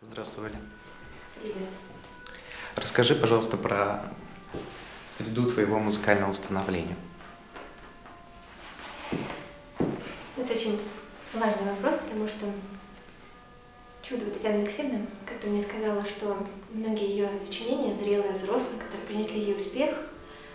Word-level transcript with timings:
Здравствуй, 0.00 0.44
Оля. 0.44 0.60
Привет. 1.40 1.56
Расскажи, 2.76 3.16
пожалуйста, 3.16 3.56
про 3.56 4.04
среду 5.08 5.50
твоего 5.50 5.80
музыкального 5.80 6.32
становления. 6.32 6.96
Это 10.36 10.52
очень 10.52 10.80
важный 11.34 11.72
вопрос, 11.72 11.96
потому 11.96 12.28
что 12.28 12.46
чудо 14.02 14.30
Татьяна 14.30 14.60
Алексеевна 14.60 15.00
как-то 15.26 15.48
мне 15.48 15.60
сказала, 15.60 16.00
что 16.02 16.46
многие 16.70 17.10
ее 17.10 17.36
сочинения, 17.36 17.92
зрелые, 17.92 18.34
взрослые, 18.34 18.78
которые 18.78 19.04
принесли 19.08 19.40
ей 19.40 19.56
успех, 19.56 19.96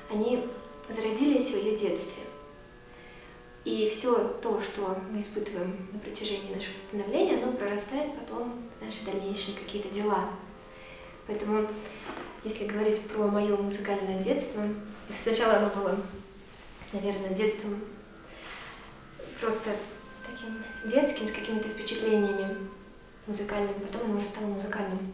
они 0.09 0.47
зародились 0.87 1.51
в 1.51 1.57
ее 1.57 1.75
детстве. 1.75 2.23
И 3.65 3.89
все 3.89 4.27
то, 4.41 4.59
что 4.59 4.97
мы 5.09 5.21
испытываем 5.21 5.87
на 5.93 5.99
протяжении 5.99 6.53
нашего 6.53 6.75
становления, 6.75 7.41
оно 7.41 7.53
прорастает 7.53 8.13
потом 8.13 8.61
в 8.77 8.83
наши 8.83 9.05
дальнейшие 9.05 9.57
какие-то 9.57 9.89
дела. 9.89 10.29
Поэтому, 11.27 11.67
если 12.43 12.67
говорить 12.67 13.01
про 13.07 13.27
мое 13.27 13.55
музыкальное 13.55 14.21
детство, 14.21 14.63
сначала 15.21 15.57
оно 15.57 15.69
было, 15.69 15.97
наверное, 16.91 17.29
детством 17.29 17.79
просто 19.39 19.71
таким 20.25 20.63
детским, 20.85 21.29
с 21.29 21.31
какими-то 21.31 21.69
впечатлениями 21.69 22.57
музыкальными, 23.27 23.85
потом 23.85 24.09
оно 24.09 24.17
уже 24.17 24.25
стало 24.25 24.47
музыкальным. 24.47 25.13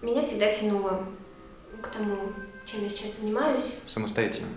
Меня 0.00 0.22
всегда 0.22 0.50
тянуло 0.50 1.06
к 1.82 1.88
тому, 1.88 2.32
чем 2.66 2.82
я 2.82 2.88
сейчас 2.88 3.18
занимаюсь. 3.20 3.80
Самостоятельно. 3.84 4.48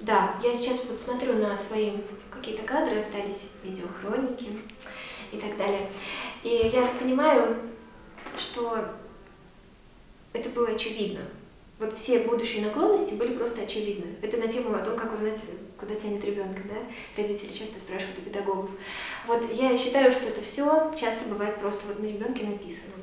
Да, 0.00 0.36
я 0.42 0.52
сейчас 0.52 0.84
вот 0.84 1.00
смотрю 1.00 1.34
на 1.34 1.56
свои 1.58 1.92
какие-то 2.30 2.62
кадры, 2.62 2.98
остались 2.98 3.52
видеохроники 3.62 4.50
и 5.32 5.38
так 5.38 5.56
далее. 5.56 5.90
И 6.42 6.70
я 6.72 6.86
понимаю, 7.00 7.56
что 8.38 8.84
это 10.32 10.48
было 10.50 10.68
очевидно. 10.68 11.22
Вот 11.78 11.98
все 11.98 12.20
будущие 12.20 12.64
наклонности 12.64 13.14
были 13.14 13.34
просто 13.34 13.62
очевидны. 13.62 14.16
Это 14.22 14.38
на 14.38 14.48
тему 14.48 14.74
о 14.74 14.78
том, 14.78 14.96
как 14.96 15.12
узнать, 15.12 15.42
куда 15.78 15.94
тянет 15.94 16.24
ребенка, 16.24 16.60
да? 16.64 16.76
Родители 17.20 17.52
часто 17.52 17.80
спрашивают 17.80 18.18
у 18.18 18.22
педагогов. 18.22 18.70
Вот 19.26 19.42
я 19.52 19.76
считаю, 19.76 20.10
что 20.10 20.26
это 20.26 20.40
все 20.40 20.94
часто 20.98 21.28
бывает 21.28 21.58
просто 21.58 21.86
вот 21.86 21.98
на 22.00 22.06
ребенке 22.06 22.46
написано. 22.46 22.94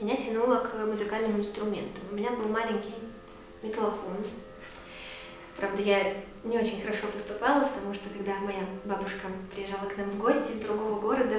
Меня 0.00 0.16
тянуло 0.16 0.56
к 0.56 0.74
музыкальным 0.86 1.38
инструментам. 1.38 2.02
У 2.10 2.14
меня 2.14 2.30
был 2.32 2.48
маленький 2.48 2.94
металлофон, 3.62 4.18
Правда, 5.62 5.80
я 5.80 6.12
не 6.42 6.58
очень 6.58 6.82
хорошо 6.82 7.06
поступала, 7.06 7.60
потому 7.68 7.94
что 7.94 8.08
когда 8.08 8.32
моя 8.40 8.64
бабушка 8.84 9.28
приезжала 9.54 9.88
к 9.88 9.96
нам 9.96 10.10
в 10.10 10.18
гости 10.18 10.50
из 10.50 10.62
другого 10.62 10.98
города, 10.98 11.36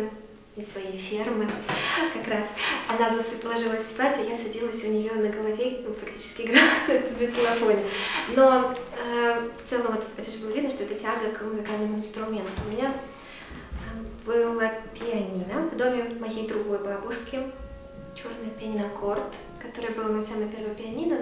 из 0.55 0.71
своей 0.71 0.97
фермы, 0.97 1.45
как 2.13 2.27
раз 2.29 2.55
она 2.87 3.09
засып, 3.09 3.43
ложилась 3.43 3.85
спать, 3.85 4.17
а 4.19 4.21
я 4.21 4.37
садилась 4.37 4.81
у 4.85 4.93
нее 4.93 5.11
на 5.11 5.27
голове, 5.27 5.81
ну, 5.85 5.93
фактически 5.93 6.43
играла 6.43 6.69
на 6.87 7.21
металлофоне. 7.21 7.83
Но 8.33 8.73
э, 9.05 9.49
в 9.57 9.69
целом 9.69 9.87
вот, 9.87 10.05
это 10.15 10.31
же 10.31 10.37
было 10.37 10.51
видно, 10.51 10.69
что 10.69 10.83
это 10.83 10.95
тяга 10.95 11.29
к 11.37 11.41
музыкальному 11.41 11.97
инструменту. 11.97 12.47
У 12.65 12.71
меня 12.71 12.93
э, 12.93 14.25
было 14.25 14.71
пианино 14.93 15.67
в 15.69 15.75
доме 15.75 16.05
моей 16.21 16.47
другой 16.47 16.77
бабушки, 16.77 17.39
черное 18.15 18.51
пианино 18.57 18.87
Корт, 19.01 19.35
которое 19.61 19.89
было 19.89 20.13
мое 20.13 20.21
самое 20.21 20.47
первое 20.47 20.75
пианино, 20.75 21.17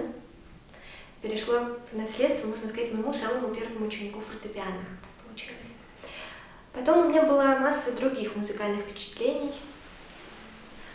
перешло 1.22 1.60
в 1.90 1.96
наследство, 1.96 2.48
можно 2.48 2.68
сказать, 2.68 2.92
моему 2.92 3.14
самому 3.14 3.54
первому 3.54 3.86
ученику 3.86 4.20
фортепиано. 4.20 4.84
Так 5.00 5.26
получилось. 5.26 5.74
Потом 6.72 7.06
у 7.06 7.08
меня 7.08 7.22
была 7.22 7.58
масса 7.58 7.96
других 7.96 8.34
музыкальных 8.34 8.84
впечатлений. 8.84 9.52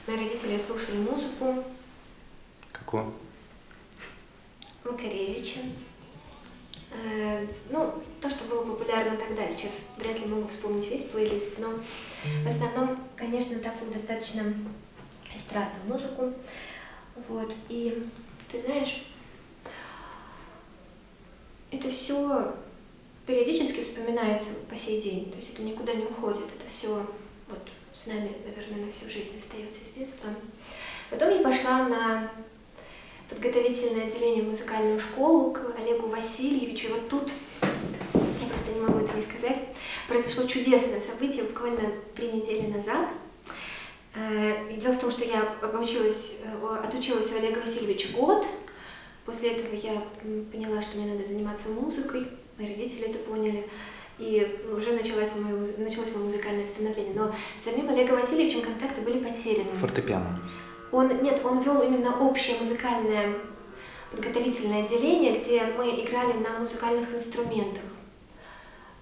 Мои 0.06 0.18
родители 0.18 0.58
слушали 0.58 0.98
музыку. 0.98 1.64
Какую? 2.72 3.14
Макаревича. 4.84 5.60
Э, 6.92 7.46
ну, 7.70 8.04
то, 8.22 8.30
что 8.30 8.46
было 8.46 8.64
популярно 8.64 9.18
тогда, 9.18 9.50
сейчас 9.50 9.92
вряд 9.98 10.20
ли 10.20 10.26
могу 10.26 10.48
вспомнить 10.48 10.90
весь 10.90 11.06
плейлист, 11.06 11.60
но 11.60 11.80
в 12.44 12.48
основном, 12.48 12.98
конечно, 13.16 13.60
такую 13.60 13.92
достаточно 13.92 14.44
эстрадную 15.36 15.86
музыку. 15.86 16.34
Вот, 17.28 17.54
и 17.70 18.08
ты 18.52 18.60
знаешь, 18.60 19.04
это 21.72 21.90
все 21.90 22.54
периодически 23.26 23.82
вспоминается 23.82 24.52
по 24.70 24.78
сей 24.78 25.02
день, 25.02 25.32
то 25.32 25.38
есть 25.38 25.54
это 25.54 25.62
никуда 25.62 25.94
не 25.94 26.06
уходит, 26.06 26.44
это 26.44 26.70
все 26.70 27.06
вот 27.50 27.60
с 27.94 28.08
нами, 28.08 28.32
наверное, 28.46 28.86
на 28.86 28.92
всю 28.92 29.10
жизнь 29.10 29.38
остается 29.38 29.86
с 29.86 29.98
детства. 29.98 30.30
Потом 31.10 31.30
я 31.30 31.42
пошла 31.42 31.88
на 31.88 32.32
подготовительное 33.30 34.08
отделение 34.08 34.44
музыкальную 34.44 35.00
школу 35.00 35.52
к 35.52 35.74
Олегу 35.78 36.08
Васильевичу. 36.08 36.88
И 36.88 36.92
вот 36.92 37.10
тут, 37.10 37.32
я 37.64 38.48
просто 38.50 38.72
не 38.72 38.82
могу 38.82 39.00
это 39.00 39.16
не 39.16 39.22
сказать, 39.22 39.60
произошло 40.08 40.46
чудесное 40.46 41.02
событие 41.02 41.44
буквально 41.44 41.92
три 42.16 42.32
недели 42.32 42.68
назад. 42.68 43.10
Э, 44.16 44.74
дело 44.76 44.94
в 44.94 45.00
том, 45.00 45.12
что 45.12 45.26
я 45.26 45.42
обучилась, 45.62 46.42
э, 46.44 46.78
отучилась 46.84 47.32
у 47.32 47.38
Олега 47.38 47.60
Васильевича 47.60 48.14
год, 48.14 48.46
После 49.38 49.52
этого 49.52 49.76
я 49.76 50.04
поняла, 50.52 50.82
что 50.82 50.98
мне 50.98 51.14
надо 51.14 51.24
заниматься 51.24 51.70
музыкой, 51.70 52.26
мои 52.58 52.70
родители 52.70 53.10
это 53.10 53.20
поняли, 53.20 53.70
и 54.18 54.66
уже 54.76 54.94
началось 54.94 55.30
мое, 55.36 55.60
началось 55.78 56.12
мое 56.16 56.24
музыкальное 56.24 56.66
становление. 56.66 57.14
Но 57.14 57.32
с 57.56 57.66
самим 57.66 57.88
Олегом 57.88 58.16
Васильевичем 58.16 58.62
контакты 58.62 59.02
были 59.02 59.20
потеряны. 59.20 59.70
Фортепиано. 59.80 60.40
Он, 60.92 61.22
нет, 61.22 61.40
он 61.46 61.62
вел 61.62 61.84
именно 61.84 62.20
общее 62.20 62.58
музыкальное 62.60 63.36
подготовительное 64.10 64.84
отделение, 64.84 65.40
где 65.40 65.66
мы 65.66 65.86
играли 66.04 66.34
на 66.34 66.58
музыкальных 66.60 67.14
инструментах, 67.14 67.84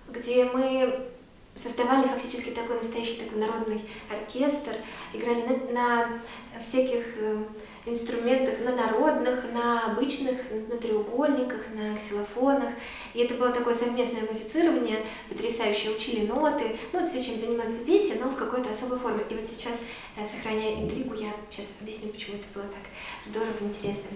где 0.10 0.44
мы 0.44 1.12
создавали 1.56 2.10
фактически 2.10 2.50
такой 2.50 2.80
настоящий 2.80 3.22
такой 3.22 3.40
народный 3.40 3.86
оркестр, 4.12 4.74
играли 5.14 5.44
на, 5.72 5.72
на 5.72 6.62
всяких 6.62 7.06
э, 7.20 7.38
инструментах, 7.86 8.56
на 8.64 8.76
народных, 8.76 9.52
на 9.54 9.92
обычных, 9.92 10.38
на 10.70 10.78
треугольниках, 10.78 11.62
на 11.74 11.98
ксилофонах. 11.98 12.70
И 13.14 13.20
это 13.20 13.36
было 13.36 13.52
такое 13.52 13.76
совместное 13.76 14.24
музицирование, 14.28 15.06
потрясающе 15.30 15.92
учили 15.92 16.26
ноты, 16.26 16.78
ну, 16.94 17.06
все, 17.06 17.24
чем 17.24 17.38
занимаются 17.38 17.86
дети, 17.86 18.18
но 18.20 18.30
в 18.30 18.36
какой-то 18.36 18.72
особой 18.72 19.00
форме. 19.00 19.24
И 19.30 19.36
вот 19.36 19.46
сейчас, 19.46 19.84
э, 20.18 20.26
сохраняя 20.26 20.76
интригу, 20.76 21.14
я 21.14 21.30
сейчас 21.52 21.68
объясню, 21.80 22.10
почему 22.10 22.36
это 22.36 22.46
было 22.54 22.66
так 22.66 22.84
здорово, 23.26 23.54
интересно. 23.62 24.10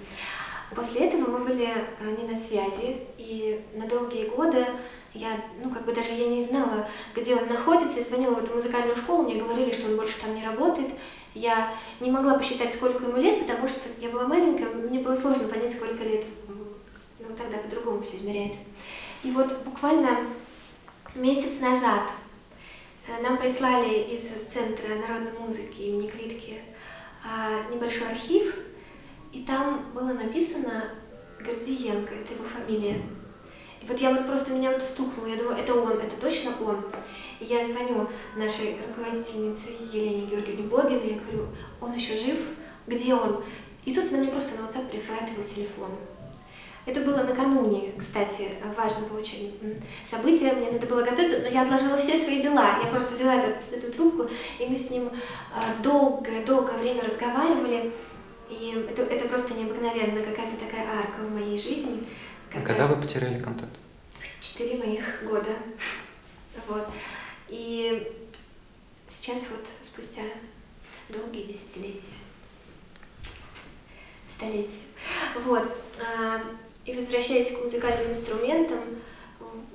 После 0.75 1.08
этого 1.08 1.29
мы 1.29 1.46
были 1.46 1.68
э, 1.68 2.16
не 2.19 2.28
на 2.28 2.35
связи, 2.35 2.97
и 3.18 3.62
на 3.74 3.88
долгие 3.88 4.25
годы 4.25 4.66
я, 5.13 5.41
ну, 5.63 5.72
как 5.72 5.85
бы 5.85 5.94
даже 5.94 6.13
я 6.13 6.28
не 6.28 6.44
знала, 6.44 6.88
где 7.16 7.35
он 7.35 7.47
находится, 7.47 8.00
я 8.00 8.06
звонила 8.06 8.35
в 8.35 8.44
эту 8.44 8.56
музыкальную 8.56 8.96
школу, 8.96 9.24
мне 9.24 9.41
говорили, 9.41 9.72
что 9.72 9.88
он 9.88 9.96
больше 9.96 10.19
там 10.22 10.35
не 10.35 10.46
работает, 10.46 10.90
я 11.34 11.73
не 12.00 12.12
могла 12.12 12.38
посчитать, 12.38 12.73
сколько 12.73 13.06
ему 13.06 13.17
лет, 13.17 13.40
потому 13.41 13.67
что 13.67 13.90
я 14.00 14.09
была 14.09 14.28
маленькая, 14.28 14.67
мне 14.67 15.00
было 15.00 15.16
сложно 15.16 15.47
понять, 15.47 15.73
сколько 15.73 16.03
лет. 16.03 16.25
Ну, 16.47 17.35
тогда 17.38 17.57
по-другому 17.57 18.01
все 18.01 18.17
измеряется. 18.17 18.59
И 19.23 19.31
вот 19.31 19.63
буквально 19.63 20.19
месяц 21.13 21.59
назад 21.59 22.09
э, 23.07 23.22
нам 23.22 23.38
прислали 23.38 24.16
из 24.16 24.23
Центра 24.47 24.95
народной 24.95 25.34
музыки 25.40 25.81
имени 25.81 26.07
Квитки 26.07 26.62
а, 27.23 27.69
небольшой 27.72 28.09
архив, 28.09 28.56
и 29.31 29.44
там 29.44 29.91
было 29.94 30.13
написано 30.13 30.85
Гордиенко, 31.40 32.13
это 32.16 32.34
его 32.34 32.46
фамилия. 32.46 33.01
И 33.81 33.85
вот 33.85 34.00
я 34.00 34.12
вот 34.12 34.28
просто 34.28 34.51
меня 34.51 34.72
вот 34.72 34.84
стукнула, 34.84 35.28
я 35.28 35.38
думаю, 35.38 35.57
это 35.57 35.73
он, 35.73 35.94
это 35.94 36.16
точно 36.19 36.51
он. 36.62 36.84
И 37.40 37.45
я 37.45 37.63
звоню 37.63 38.07
нашей 38.35 38.78
руководительнице 38.88 39.72
Елене 39.91 40.25
Георгиевне 40.25 40.67
Богиной, 40.67 41.13
я 41.13 41.19
говорю, 41.19 41.47
он 41.79 41.93
еще 41.93 42.17
жив, 42.17 42.37
где 42.87 43.14
он? 43.14 43.43
И 43.85 43.93
тут 43.93 44.11
она 44.11 44.17
мне 44.17 44.31
просто 44.31 44.59
на 44.59 44.66
WhatsApp 44.66 44.90
присылает 44.90 45.29
его 45.31 45.43
телефон. 45.43 45.91
Это 46.85 47.02
было 47.02 47.23
накануне, 47.23 47.93
кстати, 47.97 48.53
важного 48.76 49.20
очень 49.20 49.53
события. 50.03 50.53
Мне 50.53 50.72
надо 50.72 50.87
было 50.87 51.03
готовиться, 51.03 51.41
но 51.41 51.47
я 51.47 51.61
отложила 51.61 51.97
все 51.97 52.17
свои 52.17 52.41
дела. 52.41 52.79
Я 52.84 52.90
просто 52.90 53.14
взяла 53.14 53.35
эту, 53.35 53.75
эту 53.75 53.91
трубку, 53.93 54.28
и 54.58 54.66
мы 54.66 54.75
с 54.75 54.90
ним 54.90 55.09
долгое-долгое 55.84 56.78
время 56.79 57.03
разговаривали. 57.03 57.91
И 58.49 58.87
это, 58.90 59.03
это 59.03 59.28
просто 59.28 59.53
необыкновенно, 59.53 60.23
какая-то 60.23 60.58
такая 60.66 60.87
арка 60.87 61.22
в 61.22 61.32
моей 61.32 61.59
жизни. 61.59 62.08
Когда, 62.51 62.66
когда 62.66 62.87
вы 62.87 63.01
потеряли 63.01 63.41
контакт? 63.41 63.72
Четыре 64.41 64.78
моих 64.78 65.23
года. 65.23 65.51
Вот. 66.67 66.87
И 67.47 68.11
сейчас 69.07 69.47
вот 69.51 69.66
спустя 69.81 70.23
долгие 71.09 71.43
десятилетия, 71.43 72.17
столетия. 74.28 74.81
Вот. 75.43 75.63
А, 76.01 76.41
и 76.85 76.93
возвращаясь 76.93 77.55
к 77.55 77.63
музыкальным 77.63 78.11
инструментам, 78.11 78.79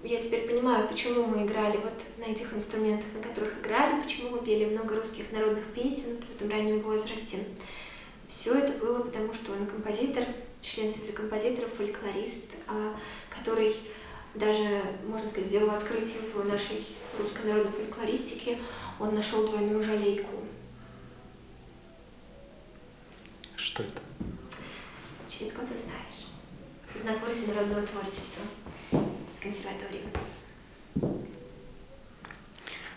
я 0.03 0.21
теперь 0.21 0.49
понимаю, 0.49 0.89
почему 0.89 1.25
мы 1.25 1.47
играли 1.47 1.79
вот 1.79 1.95
на 2.19 2.31
этих 2.31 2.53
инструментах, 2.53 3.07
на 3.15 3.23
которых 3.23 3.59
играли, 3.61 4.03
почему 4.03 4.31
мы 4.31 4.45
пели 4.45 4.67
много 4.67 4.97
русских 4.97 5.33
народных 5.33 5.65
песен 5.75 6.19
в 6.19 6.37
этом 6.37 6.51
раннем 6.51 6.81
возрасте. 6.81 7.39
Все 8.29 8.55
это 8.59 8.73
было 8.85 9.03
потому, 9.03 9.33
что 9.33 9.53
он 9.53 9.67
композитор, 9.67 10.25
член 10.65 10.91
Союза 10.91 11.13
композиторов, 11.13 11.75
фольклорист, 11.75 12.53
а, 12.67 12.97
который 13.29 13.77
даже, 14.35 14.83
можно 15.07 15.29
сказать, 15.29 15.49
сделал 15.49 15.71
открытие 15.71 16.23
в 16.35 16.45
нашей 16.47 16.87
русской 17.19 17.47
народной 17.47 17.73
фольклористике. 17.73 18.59
Он 18.99 19.15
нашел 19.15 19.47
двойную 19.47 19.83
жалейку. 19.83 20.31
Что 23.57 23.83
это? 23.83 24.01
Через 25.29 25.55
год 25.55 25.69
ты 25.69 25.77
знаешь. 25.77 26.29
На 27.05 27.13
курсе 27.19 27.53
народного 27.53 27.87
творчества 27.87 28.43
в 28.91 29.43
консерватории. 29.43 30.03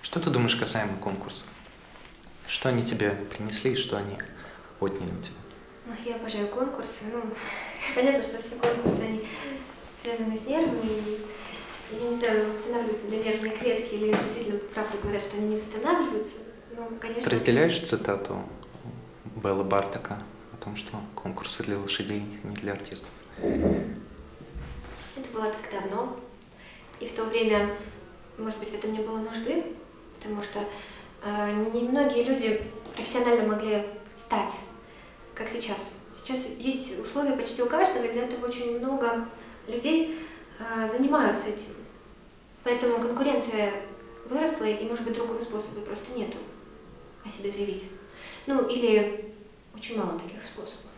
Что 0.02 0.20
ты 0.20 0.30
думаешь 0.30 0.56
касаемо 0.56 0.98
конкурсов? 0.98 1.48
Что 2.48 2.70
они 2.70 2.86
тебе 2.86 3.12
принесли 3.12 3.74
и 3.74 3.76
что 3.76 3.98
они 3.98 4.18
отняли 4.80 5.12
у 5.12 5.22
тебя? 5.22 5.47
Я 6.06 6.16
обожаю 6.16 6.48
конкурсы. 6.48 7.06
Ну, 7.14 7.22
понятно, 7.96 8.24
что 8.24 8.42
все 8.42 8.56
конкурсы, 8.56 9.02
они 9.02 9.22
связаны 10.00 10.36
с 10.36 10.48
нервами. 10.48 10.82
И, 10.82 11.20
я 12.02 12.10
не 12.10 12.16
знаю, 12.16 12.50
восстанавливаются 12.50 13.10
ли 13.10 13.18
нервные 13.18 13.54
клетки 13.54 13.96
или 13.96 14.12
действительно, 14.12 14.60
правда 14.74 14.98
говорят, 15.02 15.24
что 15.24 15.38
они 15.38 15.48
не 15.48 15.56
восстанавливаются. 15.58 16.40
Ну, 16.76 16.90
конечно. 17.00 17.24
Ты 17.24 17.30
разделяешь 17.30 17.82
цитату 17.82 18.42
Белла 19.36 19.64
Бартака 19.64 20.22
о 20.54 20.64
том, 20.64 20.76
что 20.76 21.00
конкурсы 21.16 21.64
для 21.64 21.78
лошадей 21.78 22.24
не 22.44 22.56
для 22.56 22.74
артистов? 22.74 23.10
Это 23.40 25.30
было 25.34 25.46
так 25.46 25.82
давно. 25.82 26.20
И 27.00 27.08
в 27.08 27.14
то 27.14 27.24
время, 27.26 27.70
может 28.38 28.60
быть, 28.60 28.70
в 28.70 28.74
этом 28.74 28.94
не 28.94 29.00
было 29.00 29.18
нужды, 29.20 29.64
потому 30.16 30.42
что 30.42 30.60
э, 31.24 31.54
немногие 31.74 32.24
люди 32.24 32.62
профессионально 32.96 33.48
могли 33.48 33.86
стать, 34.16 34.56
как 35.38 35.50
сейчас. 35.50 35.94
Сейчас 36.14 36.58
есть 36.58 37.00
условия 37.00 37.34
почти 37.34 37.62
у 37.62 37.68
каждого, 37.68 38.06
из-за 38.06 38.22
этого 38.22 38.48
очень 38.48 38.80
много 38.80 39.28
людей 39.68 40.18
э, 40.58 40.88
занимаются 40.88 41.50
этим. 41.50 41.76
Поэтому 42.64 43.00
конкуренция 43.00 43.72
выросла, 44.26 44.66
и, 44.66 44.86
может 44.86 45.06
быть, 45.06 45.14
другого 45.14 45.40
способа 45.40 45.82
просто 45.82 46.18
нету 46.18 46.38
о 47.24 47.30
себе 47.30 47.52
заявить. 47.52 47.86
Ну, 48.48 48.68
или 48.68 49.34
очень 49.76 50.00
мало 50.00 50.20
таких 50.20 50.44
способов. 50.44 50.92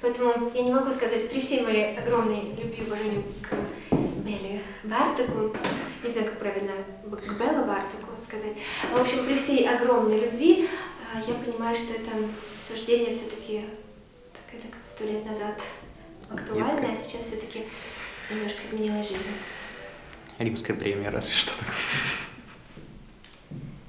Поэтому 0.00 0.50
я 0.54 0.62
не 0.62 0.72
могу 0.72 0.92
сказать, 0.92 1.28
при 1.28 1.40
всей 1.40 1.62
моей 1.62 1.98
огромной 1.98 2.52
любви 2.56 2.84
и 2.84 2.86
уважению 2.86 3.24
к 3.42 3.94
Белле 4.24 4.62
Бартаку, 4.84 5.56
не 6.04 6.10
знаю, 6.10 6.28
как 6.28 6.38
правильно 6.38 6.72
к 7.04 7.32
Белла 7.32 7.64
Бартаку 7.64 8.08
сказать, 8.22 8.54
в 8.92 9.00
общем, 9.00 9.24
при 9.24 9.36
всей 9.36 9.68
огромной 9.68 10.20
любви 10.20 10.68
а, 10.68 10.97
я 11.14 11.34
понимаю, 11.34 11.74
что 11.74 11.94
это 11.94 12.10
суждение 12.60 13.12
все-таки 13.12 13.64
так 14.32 14.60
это 14.60 14.68
как 14.68 14.84
сто 14.84 15.04
лет 15.04 15.24
назад 15.24 15.60
актуально, 16.30 16.92
а 16.92 16.96
сейчас 16.96 17.22
все-таки 17.22 17.64
немножко 18.30 18.64
изменилась 18.64 19.08
жизнь. 19.08 19.32
Римская 20.38 20.76
премия, 20.76 21.10
разве 21.10 21.34
что 21.34 21.58
так. 21.58 21.68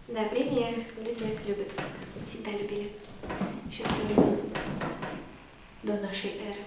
Да, 0.07 0.24
премии 0.25 0.86
люди 0.98 1.24
это 1.24 1.48
любят, 1.48 1.71
всегда 2.25 2.51
любили, 2.51 2.92
еще 3.69 3.83
все 3.88 4.06
время 4.06 4.38
до 5.83 5.94
нашей 5.98 6.31
эры. 6.31 6.60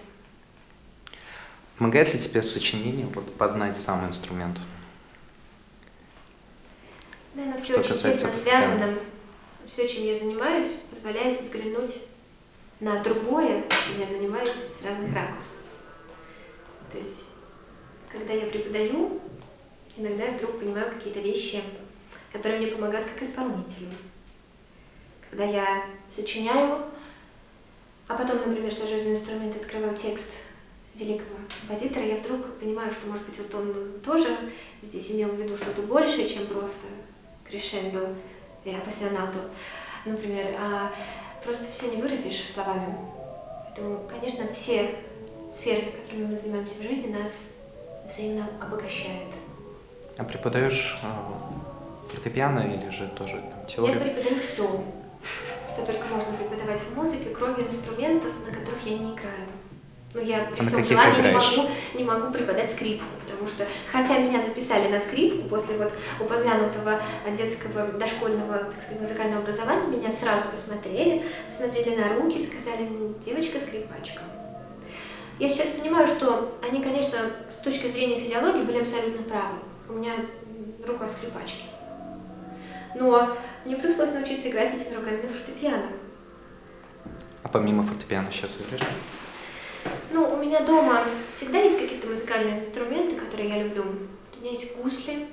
Помогает 1.77 2.13
ли 2.13 2.19
тебе 2.21 2.43
сочинение 2.43 3.07
вот, 3.07 3.35
познать 3.37 3.77
сам 3.77 4.07
инструмент? 4.07 4.59
Да, 7.35 7.45
но 7.47 7.57
все 7.57 7.83
Что 7.83 7.95
очень 7.95 8.03
тесно 8.03 8.33
связано. 8.33 8.99
Все, 9.73 9.89
чем 9.89 10.05
я 10.05 10.15
занимаюсь, 10.15 10.73
позволяет 10.91 11.41
взглянуть 11.41 12.03
на 12.79 13.03
другое, 13.03 13.65
чем 13.71 14.01
я 14.03 14.07
занимаюсь 14.07 14.51
с 14.51 14.85
разных 14.85 15.15
ракурсов. 15.15 15.61
То 16.91 16.99
есть, 16.99 17.31
когда 18.11 18.35
я 18.35 18.49
преподаю, 18.49 19.19
иногда 19.97 20.25
я 20.25 20.33
вдруг 20.33 20.59
понимаю 20.59 20.93
какие-то 20.93 21.21
вещи, 21.21 21.63
которые 22.31 22.61
мне 22.61 22.71
помогают 22.71 23.07
как 23.07 23.23
исполнителю. 23.23 23.89
Когда 25.31 25.45
я 25.45 25.87
сочиняю, 26.07 26.81
а 28.09 28.15
потом, 28.15 28.47
например, 28.47 28.75
сажусь 28.75 29.05
за 29.05 29.15
инструмент 29.15 29.57
открываю 29.57 29.97
текст 29.97 30.35
великого 30.95 31.39
композитора, 31.61 32.05
я 32.05 32.17
вдруг 32.17 32.59
понимаю, 32.61 32.93
что, 32.93 33.07
может 33.07 33.27
быть, 33.27 33.39
вот 33.39 33.55
он 33.55 34.01
тоже 34.05 34.37
здесь 34.83 35.13
имел 35.13 35.31
в 35.31 35.41
виду 35.41 35.57
что-то 35.57 35.81
большее, 35.81 36.29
чем 36.29 36.47
просто 36.47 36.89
крешендо 37.49 38.11
и 38.65 38.75
апассионату, 38.75 39.39
например, 40.05 40.47
а 40.59 40.91
просто 41.45 41.65
все 41.73 41.95
не 41.95 42.03
выразишь 42.03 42.51
словами. 42.53 42.95
Поэтому, 43.67 44.01
конечно, 44.09 44.45
все 44.53 44.91
сферы, 45.51 45.93
которыми 46.03 46.27
мы 46.33 46.39
занимаемся 46.39 46.79
в 46.79 46.83
жизни, 46.83 47.13
нас 47.13 47.49
взаимно 48.07 48.47
обогащают. 48.61 49.33
А 50.19 50.25
преподаешь 50.25 50.99
э, 51.03 52.11
фортепиано 52.13 52.61
или 52.61 52.91
же 52.91 53.09
тоже 53.17 53.35
там, 53.37 53.61
Я 53.63 53.67
теорию? 53.67 54.01
преподаю 54.01 54.39
все, 54.41 54.85
что 55.69 55.87
только 55.87 56.07
можно 56.09 56.33
преподавать 56.35 56.81
в 56.81 56.97
музыке, 56.97 57.31
кроме 57.37 57.65
инструментов, 57.65 58.31
на 58.47 58.55
которых 58.55 58.85
я 58.85 58.99
не 58.99 59.13
играю. 59.15 59.47
Ну, 60.15 60.21
я 60.21 60.45
при 60.55 60.61
А 60.63 60.67
всем 60.69 60.85
желании 60.85 61.23
не 61.23 61.33
могу, 61.33 61.71
не 61.95 62.05
могу 62.05 62.33
преподать 62.35 62.71
скрипку, 62.71 63.07
потому 63.43 63.49
что, 63.49 63.67
хотя 63.91 64.19
меня 64.19 64.41
записали 64.41 64.89
на 64.89 65.01
скрипку 65.01 65.49
после 65.49 65.77
вот 65.77 65.93
упомянутого 66.21 67.01
детского 67.37 67.87
дошкольного, 67.87 68.59
так 68.59 68.81
сказать, 68.81 69.01
музыкального 69.01 69.43
образования, 69.43 69.87
меня 69.87 70.13
сразу 70.13 70.49
посмотрели, 70.51 71.25
посмотрели 71.51 71.97
на 71.97 72.15
руки, 72.15 72.41
сказали, 72.41 72.87
«М, 72.87 73.15
девочка-скрипачка. 73.25 74.23
Я 75.39 75.49
сейчас 75.49 75.69
понимаю, 75.69 76.07
что 76.07 76.57
они, 76.63 76.83
конечно, 76.83 77.19
с 77.51 77.57
точки 77.57 77.89
зрения 77.89 78.21
физиологии 78.21 78.63
были 78.63 78.81
абсолютно 78.81 79.23
правы. 79.25 79.57
У 79.89 79.95
меня 79.95 80.13
рука 80.87 81.09
скрипачки. 81.09 81.65
Но 82.95 83.37
мне 83.65 83.77
пришлось 83.77 84.13
научиться 84.13 84.51
играть 84.51 84.73
этими 84.73 84.95
руками 84.95 85.23
на 85.23 85.29
фортепиано. 85.29 85.89
А 87.43 87.49
помимо 87.49 87.83
фортепиано 87.83 88.31
сейчас 88.31 88.59
играешь? 88.59 88.87
Ну, 90.11 90.29
у 90.29 90.37
меня 90.37 90.61
дома 90.61 91.07
всегда 91.29 91.61
есть 91.61 91.81
какие-то 91.81 92.07
музыкальные 92.07 92.59
инструменты, 92.59 93.17
которые 93.17 93.49
я 93.49 93.63
люблю. 93.63 93.85
У 94.37 94.41
меня 94.41 94.51
есть 94.51 94.77
гусли, 94.77 95.27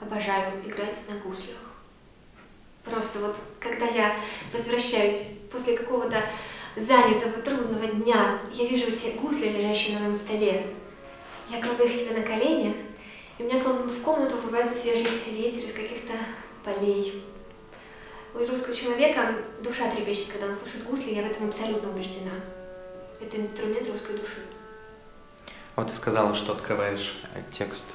обожаю 0.00 0.60
играть 0.66 0.98
на 1.08 1.18
гуслях. 1.18 1.58
Просто 2.84 3.20
вот, 3.20 3.36
когда 3.60 3.86
я 3.86 4.16
возвращаюсь 4.52 5.38
после 5.52 5.76
какого-то 5.76 6.16
занятого, 6.76 7.42
трудного 7.42 7.86
дня, 7.86 8.40
я 8.52 8.66
вижу 8.66 8.86
эти 8.86 9.16
гусли, 9.18 9.48
лежащие 9.48 9.96
на 9.96 10.00
моем 10.04 10.14
столе. 10.14 10.66
Я 11.50 11.60
кладу 11.60 11.84
их 11.84 11.92
себе 11.92 12.16
на 12.16 12.22
колени, 12.22 12.74
и 13.38 13.42
у 13.42 13.46
меня 13.46 13.58
словно 13.58 13.84
в 13.84 14.02
комнату 14.02 14.36
врывается 14.38 14.74
свежий 14.74 15.06
ветер 15.26 15.66
из 15.66 15.74
каких-то 15.74 16.14
полей. 16.64 17.22
У 18.34 18.38
русского 18.38 18.74
человека 18.74 19.34
душа 19.60 19.90
трепещет, 19.90 20.32
когда 20.32 20.46
он 20.46 20.56
слышит 20.56 20.84
гусли, 20.84 21.14
я 21.14 21.22
в 21.22 21.30
этом 21.30 21.48
абсолютно 21.48 21.90
убеждена. 21.90 22.32
Это 23.22 23.40
инструмент 23.40 23.88
русской 23.88 24.16
души. 24.16 24.42
Вот 25.76 25.88
ты 25.88 25.96
сказала, 25.96 26.34
что 26.34 26.52
открываешь 26.52 27.22
э, 27.34 27.42
текст 27.50 27.92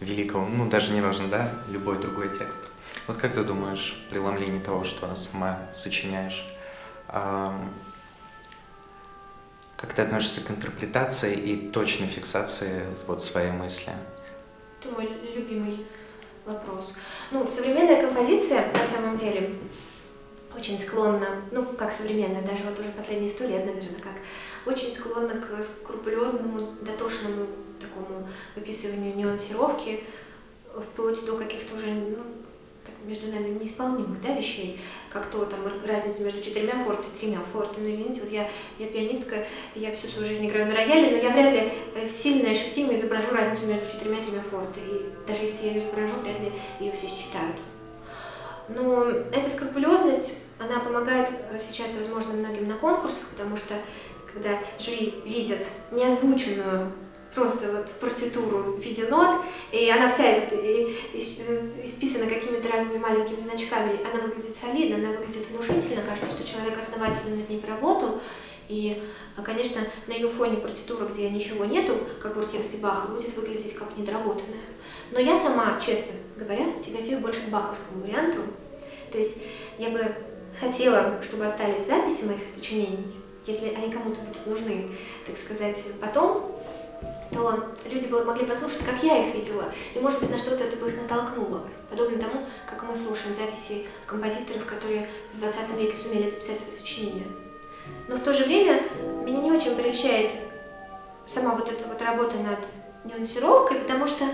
великого, 0.00 0.46
ну 0.46 0.68
даже 0.68 0.92
не 0.92 1.00
важно, 1.00 1.28
да, 1.28 1.52
любой 1.68 1.98
другой 1.98 2.36
текст. 2.36 2.60
Вот 3.06 3.18
как 3.18 3.34
ты 3.34 3.44
думаешь, 3.44 4.04
преломление 4.10 4.60
того, 4.60 4.84
что 4.84 5.14
сама 5.14 5.58
сочиняешь, 5.72 6.44
как 9.76 9.92
ты 9.94 10.02
относишься 10.02 10.40
к 10.40 10.50
интерпретации 10.50 11.34
и 11.34 11.70
точной 11.70 12.08
фиксации 12.08 12.84
вот 13.06 13.22
своей 13.22 13.52
мысли? 13.52 13.92
Это 14.80 14.92
мой 14.92 15.08
любимый 15.34 15.86
вопрос. 16.44 16.94
Ну, 17.30 17.48
современная 17.50 18.02
композиция, 18.02 18.72
на 18.72 18.84
самом 18.84 19.16
деле, 19.16 19.56
очень 20.56 20.78
склонна, 20.78 21.42
ну, 21.52 21.64
как 21.64 21.92
современная, 21.92 22.42
даже 22.42 22.64
вот 22.64 22.80
уже 22.80 22.90
последние 22.90 23.28
сто 23.28 23.44
лет, 23.44 23.66
наверное, 23.66 24.00
как, 24.00 24.14
очень 24.66 24.92
склонна 24.92 25.34
к 25.34 25.62
скрупулезному, 25.62 26.74
дотошному 26.82 27.46
такому 27.80 28.28
выписыванию 28.54 29.16
нюансировки, 29.16 30.04
вплоть 30.74 31.24
до 31.24 31.36
каких-то 31.36 31.76
уже, 31.76 31.86
ну, 31.86 32.18
так, 32.84 32.94
между 33.04 33.28
нами 33.28 33.58
неисполнимых, 33.58 34.20
да, 34.20 34.34
вещей, 34.34 34.80
как 35.10 35.26
то 35.26 35.44
там 35.44 35.60
разница 35.86 36.22
между 36.22 36.42
четырьмя 36.42 36.84
фортами 36.84 37.12
и 37.14 37.18
тремя 37.20 37.40
фортами. 37.52 37.86
Ну, 37.86 37.90
извините, 37.90 38.20
вот 38.22 38.30
я, 38.30 38.48
я 38.78 38.86
пианистка, 38.88 39.36
я 39.74 39.92
всю 39.92 40.08
свою 40.08 40.26
жизнь 40.26 40.48
играю 40.48 40.66
на 40.66 40.74
рояле, 40.74 41.12
но 41.12 41.16
я 41.16 41.30
вряд 41.30 41.52
ли 41.52 41.72
э, 41.94 42.06
сильно 42.06 42.50
ощутимо 42.50 42.94
изображу 42.94 43.30
разницу 43.32 43.66
между 43.66 43.86
четырьмя 43.90 44.18
и 44.18 44.24
тремя 44.24 44.42
фортами. 44.42 44.84
И 44.88 45.26
даже 45.26 45.42
если 45.42 45.66
я 45.66 45.72
ее 45.72 45.80
изображу, 45.80 46.14
вряд 46.22 46.40
ли 46.40 46.52
ее 46.80 46.92
все 46.92 47.06
считают. 47.06 47.56
Но 48.68 49.04
эта 49.32 49.48
скрупулезность, 49.50 50.40
она 50.58 50.80
помогает 50.80 51.28
э, 51.30 51.60
сейчас, 51.60 51.96
возможно, 51.98 52.34
многим 52.34 52.68
на 52.68 52.74
конкурсах, 52.74 53.28
потому 53.30 53.56
что 53.56 53.74
когда 54.36 54.58
жюри 54.78 55.14
видят 55.24 55.60
неозвученную 55.90 56.92
просто 57.34 57.70
вот 57.70 57.90
партитуру 58.00 58.74
в 58.74 58.80
виде 58.80 59.08
нот, 59.08 59.36
и 59.72 59.90
она 59.90 60.08
вся 60.08 60.36
и, 60.36 60.96
исписана 61.84 62.30
какими-то 62.30 62.70
разными 62.70 62.98
маленькими 62.98 63.38
значками. 63.38 64.00
Она 64.00 64.22
выглядит 64.22 64.56
солидно, 64.56 64.96
она 64.96 65.18
выглядит 65.18 65.46
внушительно, 65.50 66.02
кажется, 66.08 66.32
что 66.32 66.48
человек 66.48 66.78
основательно 66.78 67.36
над 67.36 67.50
ней 67.50 67.60
поработал. 67.60 68.20
И, 68.68 69.02
а, 69.36 69.42
конечно, 69.42 69.80
на 70.06 70.12
ее 70.12 70.28
фоне 70.28 70.56
партитура, 70.56 71.06
где 71.06 71.30
ничего 71.30 71.66
нету, 71.66 71.98
как 72.20 72.36
в 72.36 72.50
тексте 72.50 72.78
Баха, 72.78 73.08
будет 73.08 73.34
выглядеть 73.36 73.74
как 73.74 73.96
недоработанная. 73.96 74.64
Но 75.12 75.20
я 75.20 75.38
сама, 75.38 75.78
честно 75.78 76.14
говоря, 76.36 76.66
тяготею 76.84 77.20
больше 77.20 77.42
к 77.42 77.50
баховскому 77.50 78.02
варианту. 78.02 78.38
То 79.12 79.18
есть 79.18 79.44
я 79.78 79.90
бы 79.90 80.00
хотела, 80.58 81.20
чтобы 81.22 81.44
остались 81.44 81.86
записи 81.86 82.24
моих 82.24 82.40
сочинений, 82.54 83.14
если 83.46 83.74
они 83.74 83.90
кому-то 83.90 84.20
будут 84.20 84.46
нужны, 84.46 84.88
так 85.26 85.36
сказать, 85.36 85.82
потом, 86.00 86.52
то 87.32 87.72
люди 87.90 88.06
могли 88.06 88.46
послушать, 88.46 88.84
как 88.84 89.02
я 89.02 89.26
их 89.26 89.34
видела, 89.34 89.64
и, 89.94 89.98
может 89.98 90.20
быть, 90.20 90.30
на 90.30 90.38
что-то 90.38 90.64
это 90.64 90.76
бы 90.76 90.88
их 90.88 91.00
натолкнуло, 91.00 91.68
подобно 91.90 92.18
тому, 92.18 92.46
как 92.68 92.82
мы 92.82 92.96
слушаем 92.96 93.34
записи 93.34 93.86
композиторов, 94.06 94.64
которые 94.64 95.08
в 95.34 95.40
20 95.40 95.70
веке 95.78 95.96
сумели 95.96 96.28
записать 96.28 96.60
это 96.66 96.76
сочинение. 96.76 97.26
Но 98.08 98.16
в 98.16 98.20
то 98.20 98.32
же 98.32 98.44
время 98.44 98.84
меня 99.24 99.40
не 99.40 99.52
очень 99.52 99.76
прельщает 99.76 100.30
сама 101.26 101.54
вот 101.54 101.70
эта 101.70 101.86
вот 101.88 102.00
работа 102.00 102.36
над 102.38 102.58
нюансировкой, 103.04 103.80
потому 103.80 104.06
что 104.06 104.24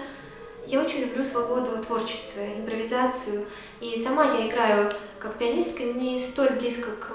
я 0.67 0.81
очень 0.81 1.01
люблю 1.01 1.25
свободу 1.25 1.83
творчества, 1.85 2.41
импровизацию, 2.41 3.47
и 3.81 3.97
сама 3.97 4.25
я 4.37 4.49
играю 4.49 4.93
как 5.19 5.39
пианистка 5.39 5.85
не 5.85 6.19
столь 6.19 6.51
близко 6.51 6.91
к, 6.93 7.11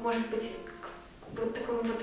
может 0.00 0.28
быть, 0.30 0.58
к 0.80 1.38
вот 1.38 1.54
такому 1.54 1.80
вот 1.82 2.02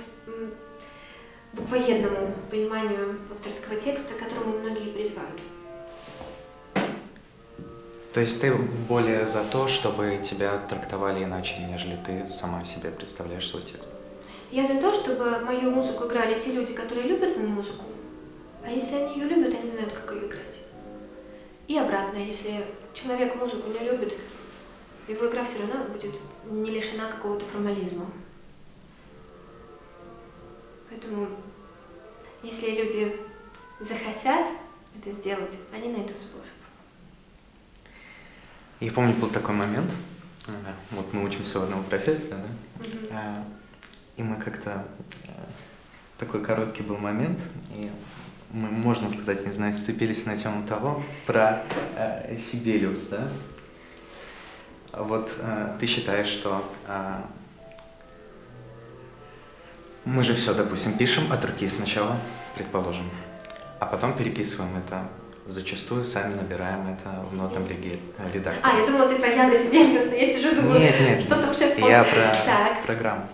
буквоедному 1.53 2.33
пониманию 2.49 3.19
авторского 3.31 3.79
текста, 3.79 4.13
к 4.13 4.19
которому 4.19 4.59
многие 4.59 4.91
призывают. 4.91 5.39
То 8.13 8.19
есть 8.19 8.41
ты 8.41 8.53
более 8.53 9.25
за 9.25 9.43
то, 9.45 9.67
чтобы 9.67 10.19
тебя 10.21 10.59
трактовали 10.69 11.23
иначе, 11.23 11.59
нежели 11.59 11.97
ты 12.05 12.27
сама 12.27 12.65
себе 12.65 12.91
представляешь 12.91 13.47
свой 13.47 13.63
текст? 13.63 13.89
Я 14.51 14.65
за 14.65 14.81
то, 14.81 14.93
чтобы 14.93 15.39
мою 15.39 15.71
музыку 15.71 16.07
играли 16.07 16.37
те 16.39 16.51
люди, 16.51 16.73
которые 16.73 17.07
любят 17.07 17.37
мою 17.37 17.47
музыку, 17.47 17.85
а 18.65 18.69
если 18.69 18.97
они 18.97 19.15
ее 19.15 19.29
любят, 19.29 19.55
они 19.57 19.65
знают, 19.65 19.93
как 19.93 20.13
ее 20.13 20.27
играть. 20.27 20.63
И 21.69 21.77
обратно, 21.77 22.17
если 22.17 22.65
человек 22.93 23.35
музыку 23.35 23.69
не 23.69 23.89
любит, 23.89 24.13
его 25.11 25.29
игра 25.29 25.43
все 25.45 25.59
равно 25.59 25.85
будет 25.85 26.15
не 26.49 26.71
лишена 26.71 27.09
какого-то 27.09 27.45
формализма. 27.45 28.05
Поэтому, 30.89 31.27
если 32.43 32.71
люди 32.71 33.15
захотят 33.79 34.47
это 34.97 35.11
сделать, 35.11 35.57
они 35.73 35.89
найдут 35.89 36.17
способ. 36.17 36.53
Я 38.79 38.91
помню, 38.91 39.13
был 39.13 39.29
такой 39.29 39.55
момент, 39.55 39.91
э, 40.47 40.51
вот 40.91 41.13
мы 41.13 41.23
учимся 41.23 41.59
в 41.59 41.63
одном 41.63 41.83
профессии, 41.83 42.29
да? 42.29 42.43
Mm-hmm. 42.79 43.43
и 44.17 44.23
мы 44.23 44.41
как-то, 44.41 44.87
э, 45.25 45.29
такой 46.17 46.43
короткий 46.43 46.81
был 46.81 46.97
момент, 46.97 47.39
и 47.75 47.91
мы, 48.49 48.69
можно 48.69 49.09
сказать, 49.09 49.45
не 49.45 49.53
знаю, 49.53 49.73
сцепились 49.73 50.25
на 50.25 50.35
тему 50.35 50.67
того, 50.67 51.03
про 51.27 51.63
э, 51.95 52.37
Сибелиус, 52.37 53.09
да? 53.09 53.29
Вот 54.93 55.31
э, 55.39 55.75
ты 55.79 55.87
считаешь, 55.87 56.27
что 56.27 56.63
э, 56.87 57.21
мы 60.03 60.23
же 60.23 60.35
все, 60.35 60.53
допустим, 60.53 60.97
пишем 60.97 61.31
от 61.31 61.45
руки 61.45 61.67
сначала, 61.67 62.17
предположим, 62.55 63.09
а 63.79 63.85
потом 63.85 64.13
переписываем 64.13 64.77
это. 64.77 65.03
Зачастую 65.47 66.03
сами 66.03 66.35
набираем 66.35 66.87
это 66.87 67.23
в 67.23 67.35
нотном 67.35 67.67
редакторе. 67.67 68.59
А, 68.61 68.79
я 68.79 68.85
думала, 68.85 69.09
ты 69.09 69.15
про 69.15 69.27
Яна 69.27 69.55
Сибелиуса. 69.55 70.15
Я 70.15 70.27
сижу, 70.27 70.55
думаю, 70.55 70.79
нет, 70.79 71.01
нет, 71.01 71.23
что 71.23 71.35
там 71.35 71.53
шеф 71.53 71.77
Я 71.79 72.03
про 72.03 72.35
так. 72.45 72.83
программу. 72.85 73.27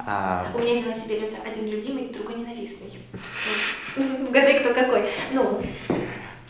А... 0.00 0.44
У 0.52 0.58
меня 0.58 0.72
есть 0.72 0.86
на 0.86 0.92
Сибелиуса 0.92 1.36
один 1.46 1.70
любимый, 1.70 2.12
другой 2.12 2.34
ненавистный. 2.34 2.98
Угадай, 3.96 4.58
кто 4.58 4.74
какой. 4.74 5.08
Ну. 5.32 5.62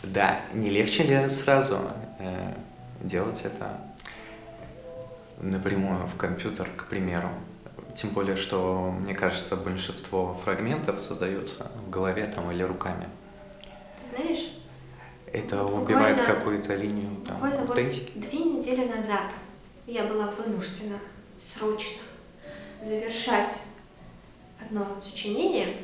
Да, 0.01 0.41
не 0.53 0.71
легче 0.71 1.03
ли 1.03 1.29
сразу 1.29 1.79
э, 2.19 2.53
делать 3.01 3.41
это 3.43 3.79
напрямую 5.41 6.07
в 6.07 6.15
компьютер, 6.15 6.67
к 6.75 6.85
примеру? 6.85 7.29
Тем 7.95 8.11
более, 8.11 8.35
что, 8.35 8.91
мне 8.91 9.15
кажется, 9.15 9.55
большинство 9.55 10.39
фрагментов 10.43 11.01
создается 11.01 11.71
в 11.85 11.89
голове 11.89 12.31
там 12.33 12.51
или 12.51 12.63
руками. 12.63 13.07
знаешь? 14.15 14.53
Это 15.31 15.63
убивает 15.65 16.21
какую-то 16.21 16.75
линию 16.75 17.09
там, 17.27 17.35
буквально 17.35 17.65
вот 17.65 17.75
две 17.75 18.39
недели 18.39 18.87
назад 18.87 19.25
я 19.85 20.03
была 20.03 20.27
вынуждена 20.31 20.97
срочно 21.37 22.01
завершать 22.81 23.63
одно 24.61 24.85
сочинение, 25.01 25.77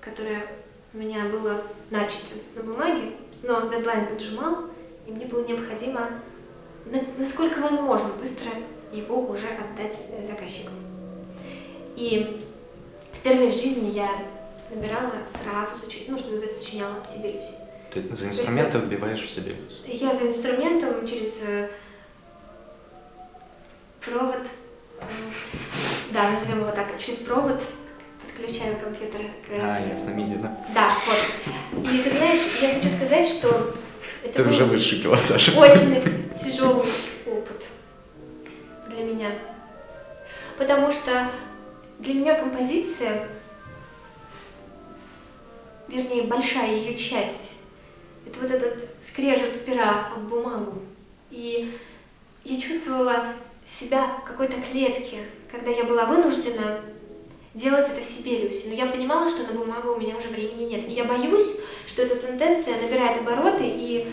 которое 0.00 0.46
у 0.92 0.98
меня 0.98 1.26
было 1.26 1.62
начато 1.90 2.36
на 2.54 2.62
бумаге, 2.62 3.12
но 3.42 3.68
дедлайн 3.68 4.06
поджимал, 4.06 4.64
и 5.06 5.10
мне 5.10 5.26
было 5.26 5.46
необходимо, 5.46 6.08
насколько 7.18 7.60
возможно, 7.60 8.08
быстро 8.20 8.50
его 8.92 9.20
уже 9.20 9.46
отдать 9.46 9.96
заказчику. 10.26 10.72
И 11.96 12.40
впервые 13.14 13.52
в 13.52 13.56
жизни 13.56 13.92
я 13.92 14.10
набирала 14.70 15.12
сразу, 15.26 15.72
ну, 16.08 16.18
что 16.18 16.32
называется, 16.32 16.62
сочиняла 16.62 17.02
в 17.04 17.08
Сибириусе. 17.08 17.54
Ты 17.92 18.14
за 18.14 18.28
инструментом 18.28 18.82
вбиваешь 18.82 19.20
в 19.20 19.28
Сибириус? 19.28 19.82
Я 19.84 20.14
за 20.14 20.28
инструментом 20.28 21.06
через 21.06 21.42
э, 21.42 21.68
провод, 24.04 24.46
да, 26.12 26.30
назовем 26.30 26.60
его 26.60 26.70
так, 26.70 26.86
через 26.98 27.18
провод 27.18 27.60
подключаю 28.24 28.76
компьютер 28.78 29.20
к... 29.46 29.52
А, 29.60 29.78
ясно, 29.90 30.10
MIDI, 30.10 30.40
да? 30.40 30.56
Да, 30.72 30.92
вот. 31.06 31.84
И 31.92 31.98
ты 31.98 32.10
знаешь, 32.10 32.40
я 32.62 32.74
хочу 32.74 32.90
сказать, 32.90 33.26
что 33.26 33.74
это 34.22 34.44
ты 34.44 34.50
уже 34.50 34.64
высший 34.64 35.00
пилотаж. 35.00 35.56
Очень 35.56 36.30
тяжелый 36.32 36.86
меня. 39.20 39.38
Потому 40.56 40.90
что 40.90 41.30
для 41.98 42.14
меня 42.14 42.34
композиция, 42.34 43.28
вернее, 45.88 46.22
большая 46.22 46.74
ее 46.74 46.96
часть, 46.96 47.58
это 48.26 48.40
вот 48.40 48.50
этот 48.50 48.78
скрежет 49.00 49.64
пера 49.64 50.10
об 50.14 50.28
бумагу. 50.28 50.80
И 51.30 51.78
я 52.44 52.60
чувствовала 52.60 53.34
себя 53.64 54.18
какой-то 54.24 54.60
клетке, 54.60 55.24
когда 55.50 55.70
я 55.70 55.84
была 55.84 56.06
вынуждена 56.06 56.80
делать 57.54 57.88
это 57.88 58.00
в 58.00 58.04
Сибириусе. 58.04 58.68
Но 58.68 58.74
я 58.74 58.86
понимала, 58.86 59.28
что 59.28 59.46
на 59.46 59.58
бумагу 59.58 59.94
у 59.94 60.00
меня 60.00 60.16
уже 60.16 60.28
времени 60.28 60.64
нет. 60.64 60.88
И 60.88 60.92
я 60.92 61.04
боюсь, 61.04 61.56
что 61.86 62.02
эта 62.02 62.16
тенденция 62.16 62.80
набирает 62.80 63.18
обороты, 63.18 63.64
и 63.64 64.06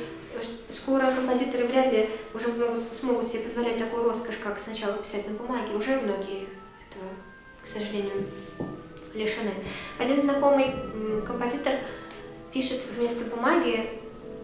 скоро 0.72 1.12
композиторы 1.12 1.66
вряд 1.66 1.92
ли 1.92 2.10
уже 2.34 2.50
могут, 2.50 2.94
смогут 2.94 3.28
себе 3.28 3.44
позволять 3.44 3.78
такую 3.78 4.04
роскошь, 4.04 4.38
как 4.44 4.60
сначала 4.60 4.94
писать 4.98 5.28
на 5.28 5.34
бумаге. 5.36 5.76
Уже 5.76 6.00
многие 6.02 6.48
этого, 6.90 7.10
к 7.64 7.68
сожалению, 7.68 8.28
лишены. 9.14 9.52
Один 9.98 10.22
знакомый 10.22 10.76
композитор 11.26 11.74
пишет 12.54 12.82
вместо 12.96 13.26
бумаги 13.26 13.90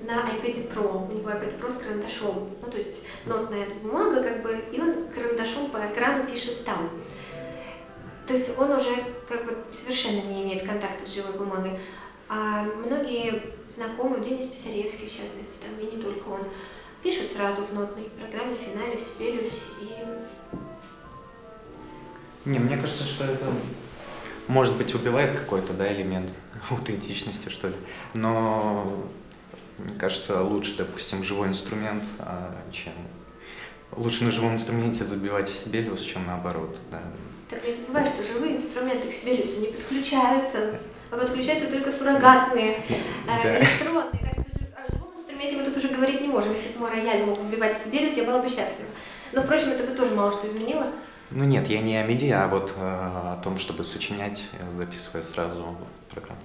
на 0.05 0.29
iPad 0.29 0.73
Pro. 0.73 1.09
У 1.09 1.13
него 1.13 1.29
iPad 1.29 1.59
Pro 1.59 1.71
с 1.71 1.77
карандашом. 1.77 2.49
Ну, 2.61 2.69
то 2.69 2.77
есть 2.77 3.05
нотная 3.25 3.67
бумага, 3.81 4.21
как 4.21 4.41
бы, 4.41 4.63
и 4.71 4.79
он 4.79 5.07
карандашом 5.07 5.69
по 5.69 5.77
экрану 5.77 6.27
пишет 6.27 6.65
там. 6.65 6.89
То 8.27 8.33
есть 8.33 8.57
он 8.57 8.71
уже 8.71 8.95
как 9.27 9.45
бы 9.45 9.57
совершенно 9.69 10.21
не 10.21 10.43
имеет 10.43 10.65
контакта 10.65 11.05
с 11.05 11.15
живой 11.15 11.37
бумагой. 11.37 11.79
А 12.29 12.63
многие 12.63 13.41
знакомые, 13.69 14.23
Денис 14.23 14.45
Писаревский, 14.45 15.07
в 15.07 15.15
частности, 15.15 15.63
там, 15.63 15.79
и 15.79 15.95
не 15.95 16.01
только 16.01 16.27
он, 16.29 16.41
пишут 17.01 17.31
сразу 17.31 17.63
в 17.63 17.73
нотной 17.73 18.05
программе, 18.05 18.55
в 18.55 18.59
финале, 18.59 18.97
в 18.97 19.01
Сибелиусе 19.01 19.71
и... 19.81 19.89
Не, 22.49 22.59
мне 22.59 22.77
кажется, 22.77 23.05
что 23.05 23.25
это, 23.25 23.45
может 24.47 24.75
быть, 24.75 24.93
убивает 24.95 25.31
какой-то, 25.31 25.73
да, 25.73 25.91
элемент 25.93 26.31
аутентичности, 26.69 27.49
что 27.49 27.67
ли. 27.67 27.75
Но, 28.13 29.05
мне 29.77 29.95
кажется, 29.95 30.41
лучше, 30.41 30.75
допустим, 30.77 31.23
живой 31.23 31.49
инструмент, 31.49 32.05
а, 32.19 32.55
чем... 32.71 32.93
Лучше 33.95 34.23
на 34.23 34.31
живом 34.31 34.55
инструменте 34.55 35.03
забивать 35.03 35.49
в 35.49 35.55
Сибелиус, 35.55 36.01
чем 36.01 36.25
наоборот, 36.25 36.79
да. 36.89 37.01
Так 37.47 37.63
не 37.63 37.71
забывай, 37.71 38.05
что 38.05 38.23
живые 38.23 38.57
инструменты 38.57 39.09
к 39.09 39.13
Сибелиусу 39.13 39.59
не 39.61 39.67
подключаются, 39.67 40.79
а 41.13 41.17
подключаются 41.17 41.69
только 41.69 41.91
суррогатные, 41.91 42.83
э, 43.27 43.59
электронные. 43.59 44.33
Так 44.35 44.45
что 44.49 44.65
о 44.75 44.91
живом 44.91 45.13
инструменте 45.15 45.57
мы 45.57 45.63
тут 45.63 45.77
уже 45.77 45.89
говорить 45.89 46.21
не 46.21 46.27
можем. 46.27 46.53
Если 46.53 46.69
бы 46.73 46.79
мой 46.79 46.91
рояль 46.91 47.23
мог 47.23 47.39
вбивать 47.39 47.75
в 47.75 47.79
Сибелиус, 47.79 48.15
я 48.15 48.23
была 48.23 48.41
бы 48.41 48.49
счастлива. 48.49 48.89
Но, 49.31 49.43
впрочем, 49.43 49.69
это 49.69 49.83
бы 49.83 49.95
тоже 49.95 50.15
мало 50.15 50.31
что 50.31 50.47
изменило, 50.47 50.87
Ну 51.31 51.43
нет, 51.43 51.67
я 51.67 51.81
не 51.81 51.97
о 51.97 52.03
меди, 52.03 52.29
а 52.29 52.47
вот 52.47 52.73
э, 52.75 52.81
о 52.81 53.39
том, 53.43 53.57
чтобы 53.57 53.83
сочинять, 53.83 54.43
э, 54.53 54.71
записывая 54.71 55.23
сразу 55.23 55.77
программу. 56.09 56.41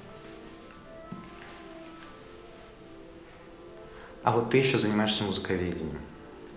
А 4.23 4.33
вот 4.33 4.51
ты 4.51 4.59
еще 4.59 4.79
занимаешься 4.79 5.25
музыковедением. 5.25 6.01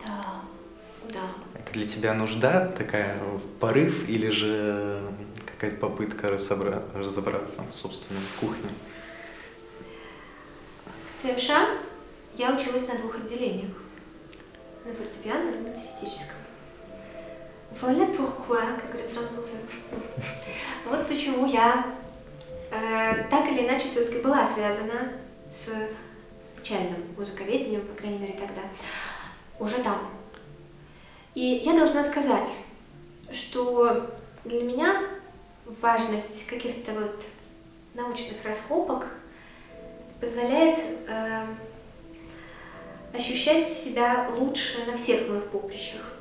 Да, 0.06 0.26
да. 1.14 1.20
Это 1.54 1.72
для 1.74 1.88
тебя 1.88 2.14
нужда, 2.14 2.68
такая 2.78 3.20
порыв 3.60 4.10
или 4.10 4.30
же 4.30 5.02
какая-то 5.62 5.80
попытка 5.80 6.28
разобра- 6.28 6.84
разобраться 6.96 7.62
в 7.72 7.76
собственной 7.76 8.20
кухне? 8.40 8.72
В 11.06 11.22
ЦМШ 11.22 11.50
я 12.36 12.56
училась 12.56 12.88
на 12.88 12.96
двух 12.96 13.18
отделениях. 13.18 13.70
На 14.84 14.92
фортепиано 14.92 15.52
и 15.52 15.60
на 15.60 15.70
теоретическом. 15.70 16.38
Voilà 17.80 18.08
pourquoi, 18.08 18.76
как 18.76 18.92
говорят 18.92 19.12
французы. 19.12 19.58
Вот 20.90 21.08
почему 21.08 21.46
я 21.46 21.86
э, 22.72 23.28
так 23.30 23.48
или 23.52 23.68
иначе 23.68 23.88
все-таки 23.88 24.18
была 24.18 24.48
связана 24.48 25.14
с 25.48 25.70
начальным 26.58 27.04
музыковедением, 27.16 27.86
по 27.86 27.94
крайней 27.94 28.18
мере 28.18 28.34
тогда, 28.34 28.64
уже 29.60 29.76
там. 29.84 30.10
И 31.36 31.62
я 31.64 31.74
должна 31.74 32.04
сказать, 32.04 32.52
что 33.32 34.10
для 34.44 34.64
меня 34.64 35.21
важность 35.66 36.48
каких-то 36.48 36.94
вот 36.94 37.24
научных 37.94 38.44
раскопок 38.44 39.08
позволяет 40.20 40.80
э, 41.08 41.46
ощущать 43.14 43.68
себя 43.68 44.30
лучше 44.36 44.86
на 44.86 44.96
всех 44.96 45.28
моих 45.28 45.46
поприщах. 45.46 46.14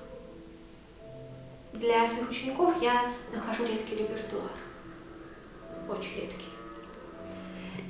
Для 1.73 2.07
своих 2.07 2.31
учеников 2.31 2.75
я 2.83 3.13
нахожу 3.33 3.65
редкий 3.65 3.97
репертуар. 3.97 4.51
Очень 5.89 6.23
редкий. 6.23 6.47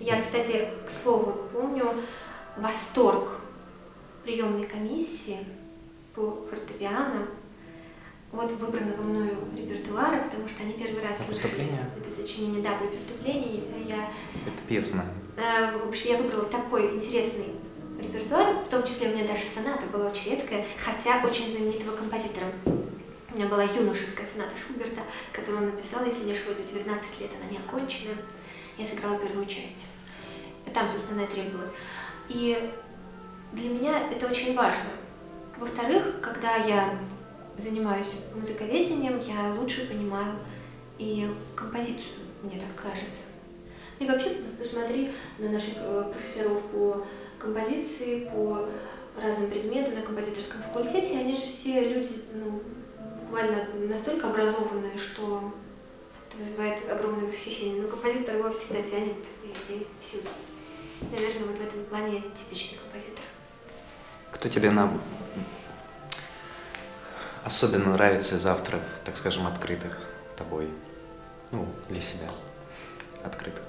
Я, 0.00 0.20
кстати, 0.20 0.68
к 0.86 0.90
слову, 0.90 1.48
помню 1.52 1.94
восторг 2.56 3.40
приемной 4.24 4.66
комиссии 4.66 5.38
по 6.14 6.46
фортепиано 6.48 7.26
вот 8.32 8.52
выбранного 8.52 9.02
мною 9.02 9.36
репертуара, 9.56 10.22
потому 10.24 10.48
что 10.48 10.62
они 10.62 10.74
первый 10.74 11.02
раз 11.02 11.18
Про 11.18 11.26
слышали 11.26 11.42
поступление? 11.42 11.90
это 12.00 12.10
сочинение, 12.10 12.62
да, 12.62 12.76
при 12.76 12.86
поступлении. 12.86 13.64
Я 13.86 14.08
Это 14.46 14.62
песня. 14.68 15.04
Э, 15.36 15.76
В 15.78 15.88
общем, 15.88 16.10
я 16.10 16.16
выбрала 16.18 16.44
такой 16.44 16.94
интересный 16.94 17.46
репертуар, 18.00 18.62
в 18.64 18.68
том 18.68 18.84
числе 18.84 19.10
у 19.10 19.14
меня 19.16 19.26
даже 19.26 19.46
соната 19.46 19.84
была 19.92 20.10
очень 20.10 20.32
редкая, 20.32 20.64
хотя 20.84 21.20
очень 21.26 21.48
знаменитого 21.48 21.96
композитора. 21.96 22.46
У 22.64 23.36
меня 23.36 23.46
была 23.46 23.64
юношеская 23.64 24.26
соната 24.26 24.52
Шуберта, 24.56 25.02
которую 25.32 25.62
он 25.64 25.70
написал, 25.70 26.04
если 26.04 26.24
не 26.24 26.32
ошибаюсь, 26.32 26.58
в 26.58 26.72
19 26.72 27.20
лет, 27.20 27.30
она 27.40 27.50
не 27.50 27.58
оконченная. 27.58 28.16
Я 28.78 28.86
сыграла 28.86 29.18
первую 29.18 29.46
часть. 29.46 29.86
Там, 30.72 30.88
собственно, 30.88 31.22
и 31.22 31.26
требовалось. 31.26 31.74
И 32.28 32.70
для 33.52 33.68
меня 33.70 34.08
это 34.10 34.26
очень 34.26 34.54
важно. 34.54 34.90
Во-вторых, 35.58 36.20
когда 36.22 36.56
я 36.56 36.96
занимаюсь 37.58 38.14
музыковедением, 38.34 39.20
я 39.20 39.54
лучше 39.58 39.88
понимаю 39.88 40.36
и 40.98 41.28
композицию, 41.54 42.20
мне 42.42 42.60
так 42.60 42.90
кажется. 42.90 43.22
И 43.98 44.06
вообще, 44.06 44.36
посмотри 44.58 45.12
на 45.38 45.50
наших 45.50 45.74
э, 45.76 46.12
профессоров 46.12 46.62
по 46.66 47.06
композиции, 47.38 48.30
по 48.32 48.66
разным 49.20 49.50
предметам 49.50 49.94
на 49.94 50.02
композиторском 50.02 50.62
факультете, 50.62 51.18
они 51.18 51.34
же 51.34 51.42
все 51.42 51.80
люди 51.80 52.10
ну, 52.34 52.62
буквально 53.20 53.66
настолько 53.88 54.30
образованные, 54.30 54.96
что 54.96 55.52
это 56.28 56.38
вызывает 56.38 56.90
огромное 56.90 57.26
восхищение. 57.26 57.82
Но 57.82 57.88
композитор 57.88 58.36
его 58.36 58.50
всегда 58.50 58.82
тянет 58.82 59.16
везде, 59.44 59.84
всюду. 60.00 60.28
Наверное, 61.10 61.48
вот 61.48 61.58
в 61.58 61.62
этом 61.62 61.84
плане 61.84 62.22
типичный 62.34 62.78
композитор. 62.78 63.24
Кто 64.30 64.48
тебе 64.48 64.70
на... 64.70 64.90
особенно 67.44 67.92
нравится 67.92 68.36
из 68.36 68.46
авторов, 68.46 68.82
так 69.04 69.16
скажем, 69.16 69.46
открытых 69.46 69.98
тобой? 70.36 70.68
Ну, 71.50 71.66
для 71.88 72.00
себя. 72.00 72.28
Открытых. 73.24 73.62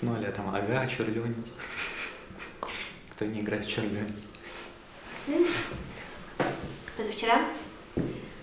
Ну, 0.00 0.16
или 0.16 0.30
там, 0.30 0.54
ага, 0.54 0.86
чурлюнец. 0.86 1.54
Кто 3.12 3.24
не 3.24 3.40
играет 3.40 3.64
в 3.64 3.68
чурлюнец? 3.68 4.26
Позавчера 6.96 7.40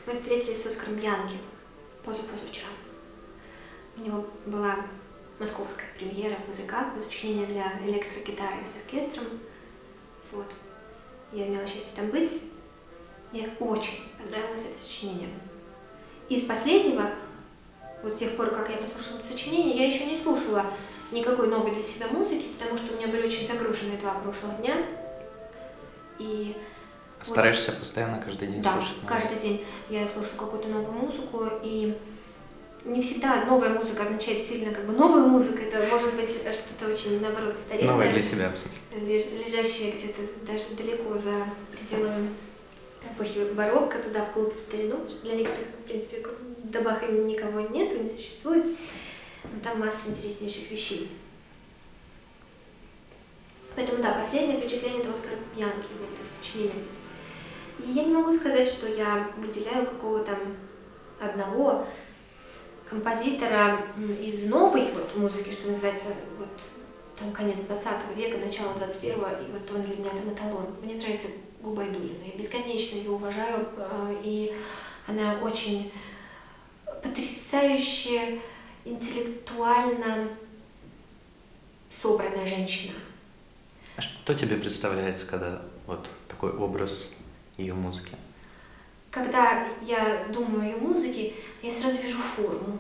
мы 0.06 0.14
встретились 0.14 0.62
с 0.62 0.68
Оскаром 0.68 0.98
Янки. 1.00 1.38
Позапозавчера. 2.04 2.68
У 3.98 4.02
него 4.02 4.28
была 4.46 4.76
московская 5.40 5.88
премьера 5.98 6.38
в 6.46 6.50
языках, 6.50 6.88
сочинение 7.02 7.48
для 7.48 7.80
электрогитары 7.88 8.66
с 8.66 8.76
оркестром. 8.76 9.26
Вот. 10.32 10.54
Я 11.32 11.48
имела 11.48 11.66
счастье 11.66 11.96
там 11.96 12.10
быть. 12.12 12.52
Мне 13.36 13.50
очень 13.60 14.02
понравилось 14.18 14.64
это 14.72 14.80
сочинение. 14.80 15.28
Из 16.30 16.44
последнего, 16.44 17.10
вот 18.02 18.14
с 18.14 18.16
тех 18.16 18.32
пор, 18.38 18.48
как 18.52 18.70
я 18.70 18.78
послушала 18.78 19.18
это 19.18 19.28
сочинение, 19.28 19.76
я 19.76 19.88
еще 19.88 20.06
не 20.06 20.18
слушала 20.18 20.66
никакой 21.12 21.50
новой 21.50 21.72
для 21.72 21.84
себя 21.84 22.08
музыки, 22.08 22.46
потому 22.58 22.78
что 22.78 22.94
у 22.94 22.98
меня 22.98 23.10
были 23.10 23.28
очень 23.28 23.46
загруженные 23.46 23.98
два 23.98 24.12
прошлых 24.14 24.56
дня. 24.62 24.78
И 26.18 26.56
Стараешься 27.22 27.74
постоянно 27.74 28.22
каждый 28.22 28.48
день 28.48 28.62
да, 28.62 28.72
слушать? 28.72 29.04
новое? 29.04 29.20
каждый 29.20 29.38
день 29.38 29.66
я 29.90 30.08
слушаю 30.08 30.38
какую-то 30.38 30.70
новую 30.70 30.94
музыку, 30.94 31.50
и 31.62 31.98
не 32.86 33.02
всегда 33.02 33.44
новая 33.44 33.72
музыка 33.72 34.04
означает 34.04 34.46
сильно 34.46 34.74
как 34.74 34.86
бы 34.86 34.94
новая 34.94 35.24
музыка, 35.26 35.64
это 35.64 35.86
может 35.94 36.14
быть 36.14 36.30
что-то 36.30 36.90
очень, 36.90 37.20
наоборот, 37.20 37.58
старинное, 37.58 37.92
Новое 37.92 38.12
для 38.12 38.22
себя, 38.22 38.50
в 38.50 38.58
смысле. 38.58 38.80
леж- 39.02 39.46
лежащее 39.46 39.92
где-то 39.92 40.22
даже 40.48 40.64
далеко 40.78 41.18
за 41.18 41.34
пределами 41.74 42.30
эпохи 43.12 43.54
барокко, 43.54 44.00
туда 44.00 44.26
вглубь 44.26 44.56
в 44.56 44.60
старину, 44.60 44.98
потому 44.98 45.12
что 45.12 45.22
для 45.24 45.36
некоторых, 45.36 45.68
в 45.68 45.84
принципе, 45.84 46.26
до 46.64 46.82
Баха 46.82 47.08
никого 47.08 47.62
нет 47.62 48.02
не 48.02 48.10
существует, 48.10 48.66
но 49.44 49.60
там 49.64 49.80
масса 49.80 50.10
интереснейших 50.10 50.72
вещей. 50.72 51.12
Поэтому, 53.76 54.02
да, 54.02 54.14
последнее 54.14 54.60
впечатление 54.60 55.02
это 55.02 55.12
Оскара 55.12 55.36
Янки, 55.56 55.90
вот 56.00 56.10
это 56.10 56.34
сочинение. 56.34 56.84
И 57.80 57.92
я 57.92 58.06
не 58.06 58.14
могу 58.14 58.32
сказать, 58.32 58.68
что 58.68 58.88
я 58.88 59.30
выделяю 59.38 59.86
какого-то 59.86 60.38
одного 61.20 61.86
композитора 62.90 63.80
из 64.22 64.46
новой 64.46 64.92
вот 64.94 65.16
музыки, 65.18 65.52
что 65.52 65.70
называется, 65.70 66.10
вот 66.38 66.48
там 67.20 67.32
конец 67.32 67.60
20 67.60 67.88
века, 68.16 68.38
начало 68.38 68.74
21 68.76 69.16
и 69.16 69.52
вот 69.52 69.72
он 69.74 69.84
для 69.84 69.96
меня 69.98 70.10
там 70.12 70.34
эталон. 70.34 70.68
Мне 70.82 70.96
нравится 70.96 71.28
Губайдулина, 71.66 72.24
я 72.24 72.38
бесконечно 72.38 72.98
ее 72.98 73.10
уважаю, 73.10 73.68
э, 73.76 74.16
и 74.24 74.54
она 75.08 75.40
очень 75.42 75.92
потрясающе 77.02 78.40
интеллектуально 78.86 80.30
собранная 81.90 82.46
женщина. 82.46 82.94
А 83.98 84.02
что 84.02 84.36
тебе 84.36 84.58
представляется, 84.58 85.26
когда 85.26 85.64
вот 85.88 86.08
такой 86.28 86.52
образ 86.52 87.14
ее 87.58 87.74
музыки? 87.74 88.12
Когда 89.10 89.68
я 89.82 90.28
думаю 90.32 90.62
о 90.62 90.66
ее 90.66 90.78
музыке, 90.78 91.34
я 91.64 91.74
сразу 91.74 92.00
вижу 92.00 92.18
форму. 92.18 92.78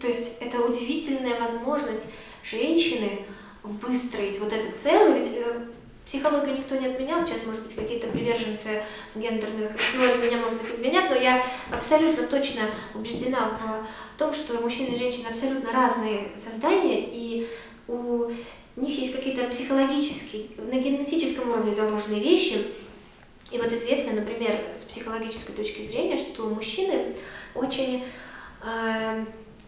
То 0.00 0.06
есть 0.06 0.40
это 0.40 0.60
удивительная 0.60 1.40
возможность 1.40 2.12
женщины 2.44 3.24
выстроить 3.62 4.38
вот 4.38 4.52
это 4.52 4.76
целое, 4.76 5.18
ведь 5.18 5.36
э, 5.36 5.66
психологию 6.04 6.58
никто 6.58 6.76
не 6.76 6.86
отменял, 6.86 7.20
сейчас, 7.20 7.46
может 7.46 7.62
быть, 7.62 7.74
какие-то 7.74 8.08
приверженцы 8.08 8.82
гендерных 9.14 9.72
теорий 9.92 10.26
меня, 10.26 10.38
может 10.38 10.60
быть, 10.60 10.70
обвинят, 10.72 11.10
но 11.10 11.16
я 11.16 11.44
абсолютно 11.70 12.26
точно 12.26 12.62
убеждена 12.94 13.50
в 13.60 14.18
том, 14.18 14.32
что 14.32 14.60
мужчины 14.60 14.94
и 14.94 14.98
женщины 14.98 15.28
абсолютно 15.28 15.72
разные 15.72 16.32
создания, 16.36 17.00
и 17.00 17.48
у 17.86 18.30
них 18.76 18.98
есть 18.98 19.14
какие-то 19.14 19.48
психологические, 19.48 20.46
на 20.58 20.78
генетическом 20.78 21.50
уровне 21.50 21.72
заложенные 21.72 22.20
вещи, 22.20 22.64
и 23.50 23.58
вот 23.58 23.72
известно, 23.72 24.12
например, 24.12 24.58
с 24.76 24.82
психологической 24.82 25.54
точки 25.54 25.82
зрения, 25.82 26.16
что 26.16 26.48
мужчины 26.48 27.16
очень 27.54 28.04
э, 28.62 29.24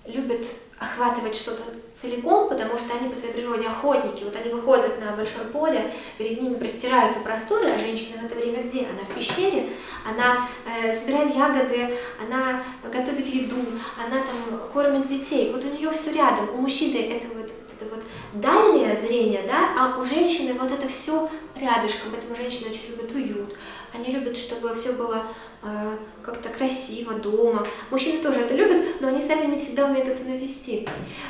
любят 0.06 0.46
охватывать 0.82 1.36
что-то 1.36 1.62
целиком, 1.92 2.48
потому 2.48 2.78
что 2.78 2.96
они 2.96 3.08
по 3.08 3.16
своей 3.16 3.34
природе 3.34 3.66
охотники. 3.66 4.24
Вот 4.24 4.34
они 4.36 4.52
выходят 4.52 5.00
на 5.00 5.12
большое 5.12 5.46
поле, 5.46 5.94
перед 6.18 6.40
ними 6.40 6.54
простираются 6.54 7.20
просторы, 7.20 7.70
а 7.70 7.78
женщина 7.78 8.22
в 8.22 8.26
это 8.26 8.34
время 8.34 8.64
где? 8.64 8.80
Она 8.80 9.04
в 9.08 9.14
пещере, 9.14 9.70
она 10.04 10.48
э, 10.66 10.94
собирает 10.94 11.34
ягоды, 11.34 11.96
она 12.20 12.64
готовит 12.84 13.26
еду, 13.26 13.56
она 13.96 14.22
там 14.22 14.60
кормит 14.72 15.06
детей. 15.06 15.52
Вот 15.52 15.64
у 15.64 15.68
нее 15.68 15.90
все 15.92 16.12
рядом. 16.12 16.50
У 16.54 16.58
мужчины 16.58 16.98
это 16.98 17.26
вот, 17.34 17.50
это 17.80 17.94
вот 17.94 18.02
дальнее 18.34 18.96
зрение, 18.96 19.42
да, 19.46 19.70
а 19.78 20.00
у 20.00 20.04
женщины 20.04 20.54
вот 20.58 20.72
это 20.72 20.88
все 20.88 21.30
рядышком. 21.54 22.10
Поэтому 22.10 22.34
женщины 22.34 22.70
очень 22.70 22.90
любят 22.90 23.14
уют. 23.14 23.56
Они 23.92 24.06
любят, 24.06 24.36
чтобы 24.36 24.74
все 24.74 24.92
было 24.92 25.24
как-то 26.22 26.48
красиво 26.48 27.14
дома. 27.14 27.66
Мужчины 27.90 28.20
тоже 28.20 28.40
это 28.40 28.54
любят, 28.54 29.00
но 29.00 29.08
они 29.08 29.22
сами 29.22 29.52
не 29.52 29.58
всегда 29.58 29.86
умеют 29.86 30.08
это 30.08 30.24
навести. 30.24 30.88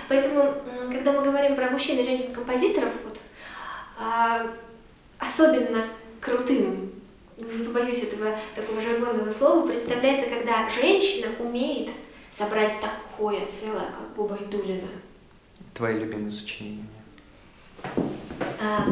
Поэтому, 0.08 0.54
когда 0.90 1.12
мы 1.12 1.22
говорим 1.22 1.54
про 1.54 1.70
мужчин 1.70 1.98
и 1.98 2.04
женщин-композиторов, 2.04 2.90
вот, 3.04 3.18
а, 3.98 4.46
особенно 5.18 5.84
крутым, 6.20 6.92
не 7.36 7.64
побоюсь 7.64 8.04
этого 8.04 8.34
такого 8.54 8.80
жаргонного 8.80 9.30
слова, 9.30 9.66
представляется, 9.66 10.30
когда 10.30 10.68
женщина 10.70 11.28
умеет 11.38 11.90
собрать 12.30 12.72
такое 12.80 13.44
целое, 13.44 13.86
как 13.86 14.14
Буба 14.16 14.38
Идулина. 14.40 14.88
Твои 15.74 15.98
любимые 15.98 16.30
сочинения? 16.30 16.86
А, 18.60 18.86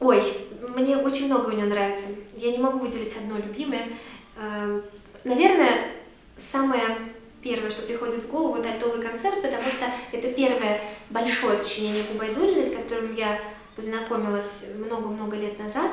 ой, 0.00 0.22
мне 0.68 0.96
очень 0.96 1.26
много 1.26 1.48
у 1.48 1.52
нее 1.52 1.66
нравится. 1.66 2.08
Я 2.36 2.52
не 2.52 2.58
могу 2.58 2.78
выделить 2.78 3.16
одно 3.16 3.36
любимое. 3.38 3.88
А, 4.36 4.82
наверное, 5.24 5.92
самое 6.36 6.98
первое, 7.42 7.70
что 7.70 7.82
приходит 7.82 8.24
в 8.24 8.30
голову, 8.30 8.56
это 8.56 8.70
альтовый 8.70 9.02
концерт, 9.02 9.42
потому 9.42 9.70
что 9.70 9.86
это 10.12 10.32
первое 10.32 10.80
большое 11.10 11.56
сочинение 11.56 12.02
Губайдулиной, 12.10 12.66
с 12.66 12.74
которым 12.74 13.14
я 13.14 13.40
познакомилась 13.76 14.70
много-много 14.78 15.36
лет 15.36 15.58
назад. 15.58 15.92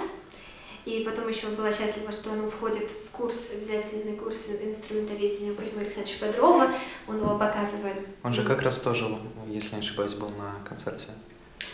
И 0.85 1.03
потом 1.03 1.27
еще 1.27 1.47
была 1.47 1.71
счастлива, 1.71 2.11
что 2.11 2.31
оно 2.31 2.49
входит 2.49 2.89
в 2.89 3.11
курс, 3.11 3.57
обязательный 3.57 4.17
курс 4.17 4.49
инструментоведения 4.63 5.53
Кузьмы 5.53 5.81
Александровича 5.81 6.25
Бодрова. 6.25 6.71
Он 7.07 7.17
его 7.17 7.37
показывает. 7.37 7.97
Он 8.23 8.33
же 8.33 8.43
как 8.43 8.63
раз 8.63 8.79
тоже, 8.79 9.05
если 9.47 9.75
не 9.75 9.79
ошибаюсь, 9.79 10.13
был 10.13 10.29
на 10.29 10.55
концерте. 10.67 11.05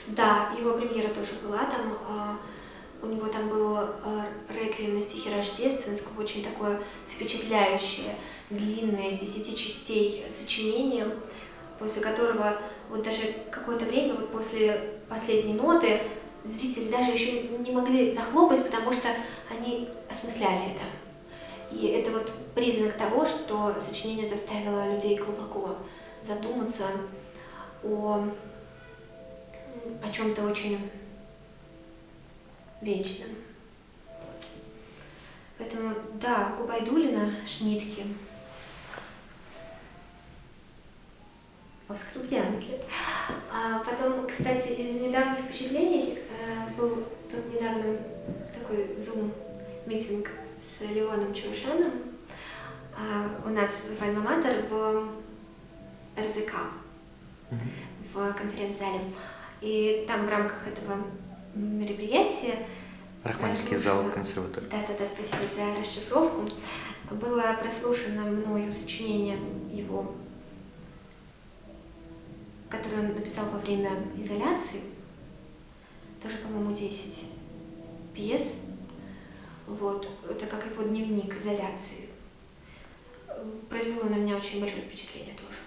Да, 0.08 0.52
его 0.60 0.74
премьера 0.74 1.08
тоже 1.10 1.32
была 1.42 1.60
там. 1.60 2.38
У 3.02 3.06
него 3.06 3.28
там 3.28 3.50
был 3.50 3.76
а, 3.78 4.26
реквием 4.50 4.96
на 4.96 5.02
стихи 5.02 5.30
рождественского, 5.34 6.24
очень 6.24 6.44
такое 6.44 6.80
впечатляющее, 7.14 8.16
длинное, 8.50 9.10
из 9.10 9.20
десяти 9.20 9.56
частей 9.56 10.26
сочинение, 10.30 11.08
после 11.80 12.02
которого 12.02 12.58
вот 12.90 13.04
даже 13.04 13.22
какое-то 13.52 13.86
время, 13.86 14.16
вот 14.16 14.32
после 14.32 15.00
последней 15.08 15.54
ноты, 15.54 16.02
зрители 16.44 16.90
даже 16.90 17.12
еще 17.12 17.44
не 17.44 17.72
могли 17.72 18.14
захлопать, 18.14 18.64
потому 18.64 18.92
что 18.92 19.10
они 19.50 19.90
осмысляли 20.10 20.72
это. 20.72 21.76
И 21.76 21.88
это 21.88 22.12
вот 22.12 22.32
признак 22.56 22.94
того, 22.94 23.26
что 23.26 23.76
сочинение 23.80 24.28
заставило 24.28 24.94
людей 24.94 25.18
глубоко 25.18 25.76
задуматься 26.24 26.86
о, 27.84 28.24
о 30.02 30.12
чем-то 30.12 30.44
очень 30.44 30.90
вечном. 32.82 33.30
Поэтому, 35.58 35.96
да, 36.22 36.56
Губайдулина, 36.58 37.34
Шнитки, 37.46 38.06
Воскрупьянки. 41.88 42.80
А 43.52 43.80
потом, 43.80 44.28
кстати, 44.28 44.74
из 44.74 45.02
недавних 45.02 45.46
впечатлений 45.46 46.20
э, 46.20 46.76
был 46.78 47.06
тут 47.32 47.54
недавно 47.54 47.98
такой 48.54 48.98
зум-митинг 48.98 50.30
с 50.60 50.82
Леоном 50.82 51.34
Чаушаном 51.34 51.94
э, 52.98 53.30
у 53.46 53.50
нас 53.50 53.92
в 53.98 54.04
Альма-Матер 54.04 54.68
в 54.70 55.08
РЗК, 56.20 56.56
в 58.14 58.34
конференц-зале. 58.34 59.00
И 59.62 60.04
там 60.08 60.26
в 60.26 60.30
рамках 60.30 60.68
этого 60.68 60.98
мероприятия 61.58 62.68
Рахманинский 63.24 63.78
зал 63.78 64.04
консерватории. 64.14 64.68
Да-да-да, 64.70 65.08
спасибо 65.08 65.48
за 65.48 65.80
расшифровку. 65.82 66.46
Было 67.12 67.58
прослушано 67.62 68.24
мною 68.24 68.72
сочинение 68.72 69.38
его 69.72 70.16
который 72.70 73.00
он 73.00 73.16
написал 73.16 73.50
во 73.50 73.60
время 73.60 73.92
изоляции, 74.18 74.82
тоже, 76.22 76.38
по-моему, 76.38 76.74
10 76.76 77.26
пьес. 78.14 78.66
Вот. 79.68 80.10
Это 80.30 80.46
как 80.48 80.66
его 80.66 80.84
дневник 80.84 81.38
изоляции. 81.38 82.10
Произвело 83.70 84.10
на 84.10 84.16
меня 84.16 84.36
очень 84.36 84.60
большое 84.60 84.82
впечатление 84.84 85.36
тоже. 85.36 85.60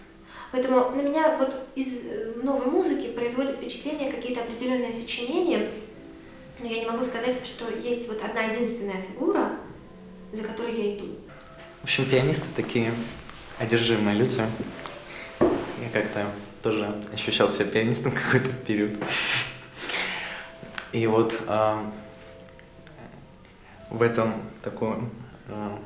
Поэтому 0.53 0.91
на 0.91 1.03
меня 1.03 1.37
вот 1.39 1.55
из 1.77 2.07
э, 2.07 2.33
новой 2.43 2.67
музыки 2.67 3.13
производит 3.13 3.57
впечатление 3.57 4.11
какие-то 4.11 4.43
определенные 4.43 4.93
сочинения, 4.93 5.71
но 6.59 6.67
я 6.67 6.81
не 6.81 6.87
могу 6.87 7.05
сказать, 7.05 7.37
что 7.45 7.67
есть 7.71 8.09
вот 8.09 8.23
одна 8.25 8.43
единственная 8.43 9.01
фигура, 9.03 9.53
за 10.33 10.43
которой 10.43 10.75
я 10.75 10.97
иду. 10.97 11.07
В 11.81 11.85
общем, 11.85 12.05
пианисты 12.05 12.49
такие 12.55 12.93
одержимые 13.59 14.17
люди. 14.17 14.43
Я 15.41 15.91
как-то 15.93 16.27
тоже 16.63 16.93
ощущал 17.13 17.49
себя 17.49 17.67
пианистом 17.67 18.13
какой-то 18.25 18.51
период. 18.67 18.93
И 20.93 21.07
вот 21.07 21.33
э, 21.47 21.77
в 23.91 24.03
этом 24.03 24.43
таком 24.63 25.11
э, 25.47 25.77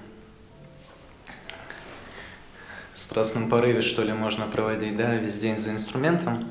страстном 2.94 3.48
порыве, 3.48 3.82
что 3.82 4.02
ли, 4.02 4.12
можно 4.12 4.46
проводить, 4.46 4.96
да, 4.96 5.14
весь 5.16 5.38
день 5.38 5.58
за 5.58 5.70
инструментом, 5.70 6.50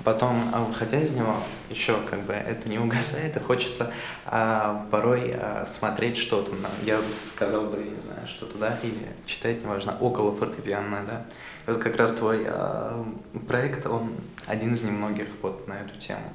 а 0.00 0.02
потом, 0.02 0.50
а 0.52 0.64
выходя 0.64 1.00
из 1.00 1.14
него, 1.14 1.36
еще 1.70 1.96
как 2.10 2.22
бы 2.22 2.32
это 2.32 2.68
не 2.68 2.78
угасает, 2.78 3.36
и 3.36 3.40
хочется 3.40 3.92
а, 4.26 4.86
порой 4.90 5.32
а, 5.34 5.64
смотреть 5.64 6.16
что-то, 6.16 6.52
я 6.84 7.00
сказал 7.24 7.66
бы, 7.66 7.78
не 7.78 8.00
знаю, 8.00 8.26
что-то, 8.26 8.58
да, 8.58 8.78
или 8.82 9.08
читать, 9.26 9.62
неважно, 9.62 9.96
около 10.00 10.34
фортепиано, 10.34 11.04
да. 11.06 11.26
И 11.66 11.70
вот 11.70 11.82
как 11.82 11.96
раз 11.96 12.14
твой 12.14 12.44
а, 12.46 13.04
проект, 13.46 13.86
он 13.86 14.14
один 14.46 14.74
из 14.74 14.82
немногих 14.82 15.28
вот 15.42 15.68
на 15.68 15.74
эту 15.74 15.96
тему. 15.98 16.32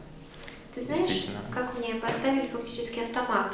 Ты 0.73 0.83
знаешь, 0.83 1.27
как 1.53 1.77
мне 1.77 1.95
поставили 1.95 2.47
фактически 2.47 2.99
автомат 2.99 3.53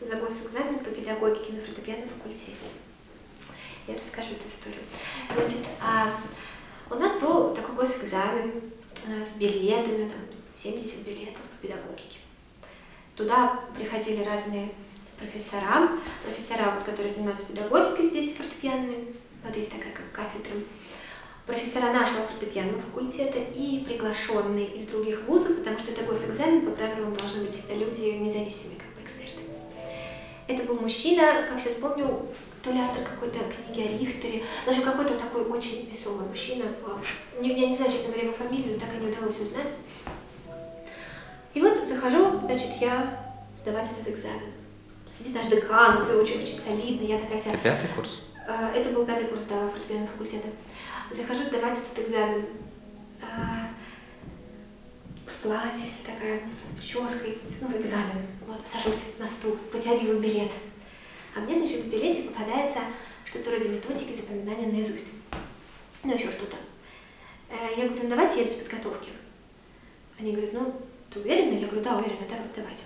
за 0.00 0.16
госэкзамен 0.16 0.78
по 0.80 0.90
педагогике 0.90 1.52
на 1.52 1.60
фортепианном 1.60 2.08
факультете? 2.08 2.85
Я 3.86 3.94
расскажу 3.94 4.32
эту 4.32 4.48
историю. 4.48 4.82
Значит, 5.34 5.66
а, 5.80 6.16
у 6.90 6.94
нас 6.96 7.12
был 7.20 7.54
такой 7.54 7.74
госэкзамен, 7.76 8.60
Э, 9.08 9.24
с 9.24 9.36
билетами, 9.36 10.08
там 10.08 10.20
70 10.52 11.06
билетов 11.06 11.40
по 11.42 11.66
педагогике. 11.66 12.18
Туда 13.14 13.60
приходили 13.76 14.24
разные 14.24 14.70
профессора, 15.16 15.90
профессора, 16.24 16.72
вот, 16.74 16.84
которые 16.84 17.12
занимаются 17.12 17.46
педагогикой 17.46 18.04
здесь, 18.04 18.34
фортепианными, 18.34 19.14
вот 19.44 19.56
есть 19.56 19.70
такая 19.70 19.92
как 19.92 20.10
кафедра, 20.12 20.60
профессора 21.46 21.92
нашего 21.92 22.26
фортепианного 22.26 22.82
факультета 22.82 23.38
и 23.38 23.84
приглашенные 23.86 24.74
из 24.74 24.88
других 24.88 25.22
вузов, 25.28 25.58
потому 25.58 25.78
что 25.78 25.92
это 25.92 26.02
госэкзамен, 26.02 26.66
по 26.66 26.72
правилам 26.72 27.14
должны 27.14 27.44
быть 27.44 27.62
люди 27.70 28.18
независимые, 28.18 28.80
как 28.80 28.92
бы 28.96 29.02
эксперты. 29.04 29.40
Это 30.48 30.64
был 30.64 30.80
мужчина, 30.80 31.46
как 31.48 31.60
сейчас 31.60 31.74
помню, 31.74 32.26
то 32.66 32.72
ли 32.72 32.80
автор 32.80 33.04
какой-то 33.04 33.38
книги 33.38 33.86
о 33.86 33.98
Рихтере, 33.98 34.42
даже 34.66 34.82
какой-то 34.82 35.14
такой 35.14 35.44
очень 35.44 35.88
веселый 35.88 36.26
мужчина. 36.26 36.64
В... 36.82 37.40
Не, 37.40 37.60
я 37.60 37.68
не 37.68 37.76
знаю, 37.76 37.92
честно 37.92 38.08
говоря, 38.08 38.26
его 38.26 38.36
фамилию, 38.36 38.80
так 38.80 38.88
и 38.92 39.04
не 39.04 39.12
удалось 39.12 39.38
узнать. 39.38 39.70
И 41.54 41.60
вот 41.62 41.86
захожу, 41.86 42.40
значит, 42.40 42.70
я 42.80 43.36
сдавать 43.56 43.88
этот 43.92 44.12
экзамен. 44.12 44.52
Сидит 45.12 45.36
наш 45.36 45.46
декан, 45.46 46.04
все 46.04 46.20
очень-очень 46.20 46.58
солидно, 46.58 47.06
я 47.06 47.20
такая 47.20 47.38
вся... 47.38 47.56
Пятый 47.56 47.88
курс? 47.94 48.22
А, 48.48 48.72
это 48.74 48.90
был 48.90 49.06
пятый 49.06 49.28
курс, 49.28 49.44
да, 49.44 49.68
фортепианного 49.70 50.08
факультета. 50.08 50.48
Захожу 51.12 51.44
сдавать 51.44 51.78
этот 51.78 52.04
экзамен. 52.04 52.46
А, 53.22 53.68
в 55.24 55.42
платье 55.42 55.88
вся 55.88 56.12
такая, 56.12 56.40
с 56.68 56.76
прической, 56.76 57.38
ну, 57.60 57.68
экзамен. 57.80 58.26
Вот, 58.48 58.60
сажусь 58.66 59.14
на 59.20 59.28
стул, 59.28 59.56
потягиваю 59.70 60.18
билет. 60.18 60.50
А 61.36 61.40
мне, 61.40 61.54
значит, 61.54 61.82
в 61.82 61.90
билете 61.90 62.30
попадается 62.30 62.78
что-то 63.26 63.50
вроде 63.50 63.68
методики 63.68 64.14
запоминания 64.14 64.68
наизусть. 64.68 65.08
Ну, 66.02 66.14
еще 66.14 66.30
что-то. 66.30 66.56
Э, 67.50 67.68
я 67.76 67.86
говорю, 67.86 68.04
ну 68.04 68.08
давайте 68.08 68.40
я 68.40 68.44
без 68.46 68.54
подготовки. 68.54 69.10
Они 70.18 70.32
говорят, 70.32 70.54
ну, 70.54 70.74
ты 71.10 71.20
уверена? 71.20 71.52
Я 71.52 71.66
говорю, 71.66 71.82
да, 71.82 71.98
уверена, 71.98 72.26
да, 72.30 72.36
давайте. 72.54 72.84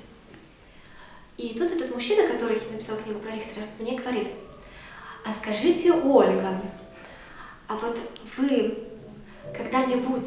И 1.37 1.57
тут 1.57 1.71
этот 1.71 1.95
мужчина, 1.95 2.27
который 2.27 2.61
написал 2.73 2.97
книгу 2.99 3.21
про 3.21 3.31
Рихтера, 3.31 3.67
мне 3.79 3.97
говорит, 3.97 4.29
а 5.25 5.33
скажите, 5.33 5.93
Ольга, 5.93 6.61
а 7.69 7.77
вот 7.77 7.97
вы 8.37 8.79
когда-нибудь 9.57 10.27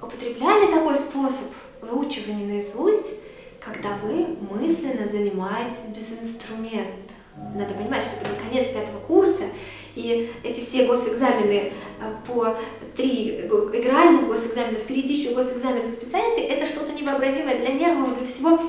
употребляли 0.00 0.72
такой 0.72 0.96
способ 0.96 1.52
выучивания 1.82 2.46
наизусть, 2.46 3.19
когда 3.60 3.96
вы 4.02 4.36
мысленно 4.50 5.06
занимаетесь 5.06 5.94
без 5.94 6.18
инструмента? 6.20 7.12
Надо 7.54 7.74
понимать, 7.74 8.02
что 8.02 8.16
это 8.16 8.34
конец 8.42 8.68
пятого 8.68 8.98
курса, 9.06 9.44
и 9.94 10.30
эти 10.42 10.60
все 10.60 10.86
госэкзамены 10.86 11.72
а, 12.00 12.20
по 12.26 12.56
три 12.96 13.40
игральных 13.40 14.28
госэкзамена, 14.28 14.78
впереди 14.78 15.14
еще 15.14 15.34
госэкзамен 15.34 15.86
по 15.86 15.92
специальности, 15.92 16.40
это 16.40 16.66
что-то 16.66 16.92
невообразимое 16.92 17.58
для 17.58 17.72
нервов, 17.72 18.18
для 18.18 18.28
всего. 18.28 18.60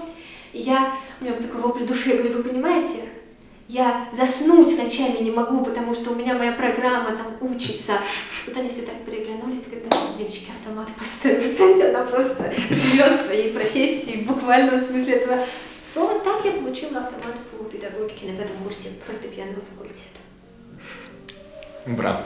И 0.54 0.60
я, 0.60 0.96
у 1.20 1.24
меня 1.24 1.34
вот 1.34 1.46
такой 1.46 1.62
вопль 1.62 1.86
души, 1.86 2.10
я 2.10 2.18
говорю, 2.18 2.38
вы 2.38 2.44
понимаете, 2.44 3.06
я 3.72 4.10
заснуть 4.12 4.78
ночами 4.78 5.24
не 5.24 5.32
могу, 5.32 5.64
потому 5.64 5.96
что 5.96 6.12
у 6.12 6.16
меня 6.16 6.34
моя 6.34 6.52
программа 6.52 7.16
там 7.16 7.38
учится. 7.40 7.94
Вот 8.46 8.58
они 8.58 8.70
все 8.70 8.82
так 8.82 9.06
переглянулись, 9.06 9.68
говорят, 9.68 9.90
давайте, 9.90 10.18
девочки, 10.18 10.52
автомат 10.52 10.90
поставим. 11.00 11.90
Она 11.96 12.06
просто 12.06 12.54
живет 12.70 13.22
своей 13.22 13.54
профессией 13.54 14.24
в 14.24 14.28
буквальном 14.28 14.82
смысле 14.82 15.14
этого 15.14 15.46
слова. 15.86 16.20
Так 16.20 16.44
я 16.44 16.52
получила 16.52 17.00
автомат 17.00 17.38
по 17.50 17.64
педагогике 17.64 18.32
на 18.32 18.38
пятом 18.38 18.58
курсе 18.62 18.90
фортепианного 19.06 19.62
факультета. 19.62 20.20
Браво. 21.86 22.26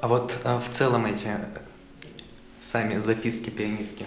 А 0.00 0.08
вот 0.08 0.36
а, 0.42 0.58
в 0.58 0.68
целом 0.70 1.06
эти 1.06 1.28
сами 2.60 2.98
записки 2.98 3.50
пианистки, 3.50 4.06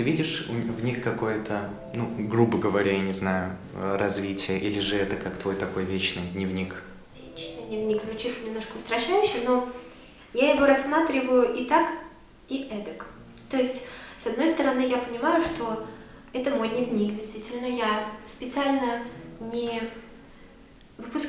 ты 0.00 0.04
видишь 0.04 0.46
в 0.48 0.82
них 0.82 1.02
какое-то, 1.02 1.68
ну, 1.92 2.08
грубо 2.16 2.56
говоря, 2.56 2.92
я 2.92 3.00
не 3.00 3.12
знаю, 3.12 3.54
развитие, 3.74 4.58
или 4.58 4.80
же 4.80 4.96
это 4.96 5.14
как 5.14 5.36
твой 5.36 5.54
такой 5.54 5.84
вечный 5.84 6.22
дневник? 6.32 6.82
Вечный 7.36 7.66
дневник 7.68 8.02
звучит 8.02 8.42
немножко 8.42 8.78
устрашающе, 8.78 9.42
но 9.44 9.68
я 10.32 10.54
его 10.54 10.64
рассматриваю 10.64 11.54
и 11.54 11.64
так, 11.64 11.90
и 12.48 12.66
эдак. 12.70 13.08
То 13.50 13.58
есть, 13.58 13.88
с 14.16 14.26
одной 14.26 14.48
стороны, 14.48 14.86
я 14.86 14.96
понимаю, 14.96 15.42
что 15.42 15.86
это 16.32 16.48
мой 16.48 16.70
дневник, 16.70 17.14
действительно, 17.14 17.66
я 17.66 18.06
специально 18.26 19.02
не 19.52 19.82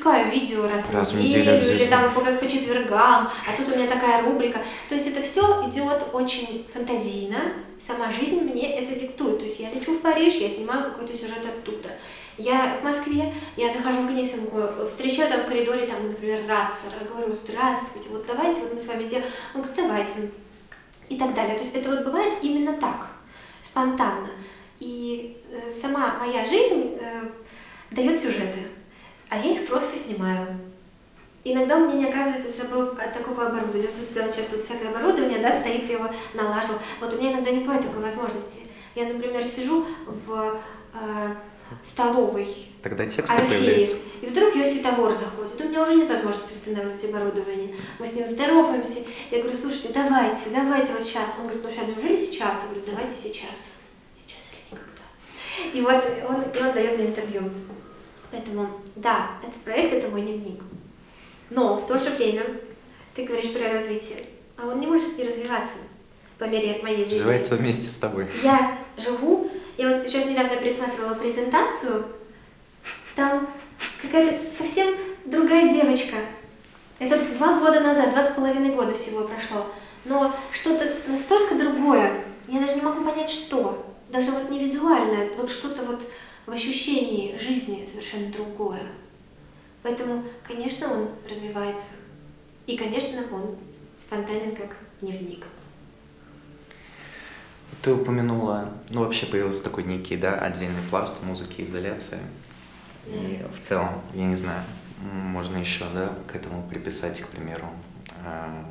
выпускаю 0.02 0.30
видео 0.32 0.68
раз, 0.68 0.92
раз 0.92 1.12
в 1.12 1.20
неделю, 1.20 1.58
неделю 1.58 1.76
или 1.76 1.86
там 1.86 2.12
как 2.12 2.40
по 2.40 2.48
четвергам, 2.48 3.28
а 3.28 3.56
тут 3.56 3.68
у 3.68 3.76
меня 3.76 3.86
такая 3.88 4.22
рубрика. 4.22 4.60
То 4.88 4.94
есть 4.94 5.06
это 5.06 5.22
все 5.22 5.68
идет 5.68 6.02
очень 6.12 6.66
фантазийно, 6.72 7.52
сама 7.78 8.10
жизнь 8.10 8.40
мне 8.40 8.78
это 8.78 8.98
диктует. 8.98 9.38
То 9.38 9.44
есть 9.44 9.60
я 9.60 9.70
лечу 9.70 9.94
в 9.94 10.00
Париж, 10.00 10.34
я 10.34 10.50
снимаю 10.50 10.84
какой-то 10.84 11.14
сюжет 11.14 11.44
оттуда. 11.46 11.90
Я 12.38 12.78
в 12.80 12.84
Москве, 12.84 13.32
я 13.56 13.70
захожу 13.70 14.02
в 14.02 14.10
Гнесинку, 14.10 14.58
встречаю 14.88 15.30
там 15.30 15.42
в 15.42 15.48
коридоре, 15.48 15.86
там, 15.86 16.08
например, 16.08 16.40
Рацера, 16.48 17.04
говорю, 17.08 17.34
здравствуйте, 17.34 18.08
вот 18.10 18.24
давайте, 18.26 18.62
вот 18.62 18.74
мы 18.74 18.80
с 18.80 18.88
вами 18.88 19.04
сделаем, 19.04 19.28
он 19.54 19.62
говорит, 19.62 19.76
давайте, 19.76 20.30
и 21.10 21.16
так 21.16 21.34
далее. 21.34 21.56
То 21.56 21.62
есть 21.62 21.76
это 21.76 21.90
вот 21.90 22.04
бывает 22.04 22.34
именно 22.42 22.72
так, 22.72 23.06
спонтанно. 23.60 24.30
И 24.80 25.36
э, 25.50 25.70
сама 25.70 26.16
моя 26.18 26.44
жизнь 26.44 26.96
э, 26.98 27.28
дает 27.92 28.18
сюжеты 28.18 28.71
а 29.32 29.38
я 29.38 29.52
их 29.52 29.66
просто 29.66 29.98
снимаю. 29.98 30.46
Иногда 31.42 31.78
у 31.78 31.86
меня 31.88 31.94
не 31.94 32.12
оказывается 32.12 32.50
с 32.50 32.54
собой 32.54 32.90
такого 33.14 33.46
оборудования. 33.46 33.88
Вот 33.98 34.06
у 34.06 34.12
тебя 34.12 34.30
сейчас 34.30 34.46
тут 34.48 34.62
всякое 34.62 34.90
оборудование, 34.90 35.38
да, 35.38 35.58
стоит, 35.58 35.88
я 35.88 35.94
его 35.94 36.10
налажил. 36.34 36.74
Вот 37.00 37.14
у 37.14 37.16
меня 37.16 37.32
иногда 37.32 37.50
не 37.50 37.60
бывает 37.60 37.82
такой 37.82 38.02
возможности. 38.02 38.64
Я, 38.94 39.06
например, 39.06 39.42
сижу 39.42 39.86
в 40.06 40.60
э, 40.92 41.34
столовой. 41.82 42.46
Тогда 42.82 43.06
текст 43.06 43.34
появляется. 43.34 43.96
И 44.20 44.26
вдруг 44.26 44.54
Йоси 44.54 44.82
Тавор 44.82 45.12
заходит. 45.12 45.58
У 45.58 45.64
меня 45.64 45.82
уже 45.82 45.94
нет 45.94 46.10
возможности 46.10 46.52
устанавливать 46.52 47.04
оборудование. 47.06 47.74
Мы 47.98 48.06
с 48.06 48.12
ним 48.14 48.26
здороваемся. 48.26 49.00
Я 49.30 49.40
говорю, 49.40 49.56
слушайте, 49.56 49.92
давайте, 49.94 50.50
давайте 50.50 50.92
вот 50.92 51.04
сейчас. 51.04 51.38
Он 51.38 51.44
говорит, 51.44 51.64
ну 51.64 51.70
что, 51.70 51.86
неужели 51.86 52.16
сейчас? 52.16 52.64
Я 52.64 52.68
говорю, 52.68 52.82
давайте 52.86 53.16
сейчас. 53.16 53.80
Сейчас 54.14 54.52
или 54.52 54.78
никогда. 54.78 55.72
И 55.72 55.80
вот 55.80 56.28
он, 56.28 56.42
и 56.42 56.68
он 56.68 56.74
дает 56.74 56.98
мне 56.98 57.06
интервью. 57.06 57.50
Поэтому, 58.32 58.68
да, 58.96 59.32
этот 59.42 59.54
проект– 59.56 59.92
это 59.94 60.08
мой 60.08 60.22
дневник. 60.22 60.62
Но 61.50 61.76
в 61.76 61.86
то 61.86 61.98
же 61.98 62.10
время 62.10 62.44
ты 63.14 63.24
говоришь 63.24 63.52
про 63.52 63.74
развитие, 63.74 64.24
а 64.56 64.66
он 64.66 64.80
не 64.80 64.86
может 64.86 65.18
не 65.18 65.24
развиваться 65.24 65.74
по 66.38 66.44
мере 66.44 66.80
моей 66.82 67.04
жизни. 67.04 67.14
Развивается 67.14 67.56
вместе 67.56 67.88
с 67.90 67.96
тобой. 67.96 68.26
Я 68.42 68.78
живу, 68.96 69.50
я 69.76 69.90
вот 69.90 70.00
сейчас 70.00 70.26
недавно 70.26 70.56
пересматривала 70.56 71.14
презентацию, 71.14 72.06
там 73.14 73.48
какая-то 74.00 74.34
совсем 74.36 74.94
другая 75.26 75.68
девочка. 75.68 76.16
Это 76.98 77.18
два 77.36 77.60
года 77.60 77.80
назад, 77.80 78.12
два 78.12 78.22
с 78.22 78.32
половиной 78.34 78.74
года 78.74 78.94
всего 78.94 79.24
прошло. 79.28 79.66
Но 80.06 80.34
что-то 80.52 80.90
настолько 81.06 81.54
другое, 81.54 82.24
я 82.48 82.60
даже 82.60 82.76
не 82.76 82.80
могу 82.80 83.04
понять, 83.04 83.28
что. 83.28 83.86
Даже 84.08 84.30
вот 84.30 84.50
не 84.50 84.58
визуально, 84.58 85.28
вот 85.36 85.50
что-то 85.50 85.82
вот 85.84 86.02
в 86.46 86.50
ощущении 86.50 87.36
жизни 87.36 87.86
совершенно 87.86 88.32
другое. 88.32 88.82
Поэтому, 89.82 90.24
конечно, 90.46 90.92
он 90.92 91.08
развивается. 91.28 91.92
И, 92.66 92.76
конечно, 92.76 93.22
он 93.32 93.56
спонтанен, 93.96 94.54
как 94.54 94.76
дневник. 95.00 95.44
Ты 97.80 97.92
упомянула, 97.92 98.72
ну 98.90 99.00
вообще 99.00 99.26
появился 99.26 99.64
такой 99.64 99.82
некий, 99.84 100.16
да, 100.16 100.38
отдельный 100.38 100.82
пласт 100.90 101.22
музыки, 101.22 101.62
изоляции. 101.62 102.20
И 103.06 103.44
в 103.52 103.60
целом, 103.60 103.88
я 104.14 104.24
не 104.24 104.36
знаю, 104.36 104.62
можно 105.00 105.56
еще, 105.56 105.84
да, 105.92 106.10
к 106.30 106.36
этому 106.36 106.62
приписать, 106.68 107.20
к 107.20 107.26
примеру, 107.26 107.68
э, 108.24 108.62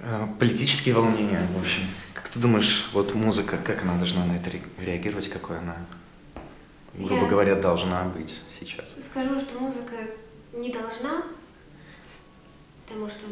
э, 0.00 0.26
политические 0.38 0.94
волнения, 0.94 1.40
в 1.54 1.58
общем. 1.58 1.84
Ты 2.36 2.42
думаешь, 2.42 2.90
вот 2.92 3.14
музыка, 3.14 3.56
как 3.56 3.80
она 3.80 3.96
должна 3.96 4.26
на 4.26 4.36
это 4.36 4.50
реагировать, 4.78 5.30
какой 5.30 5.58
она, 5.58 5.74
грубо 6.92 7.22
Я 7.22 7.28
говоря, 7.30 7.54
должна 7.54 8.04
быть 8.04 8.30
сейчас? 8.50 8.94
Скажу, 9.02 9.40
что 9.40 9.58
музыка 9.58 9.94
не 10.52 10.70
должна, 10.70 11.22
потому 12.84 13.08
что 13.08 13.24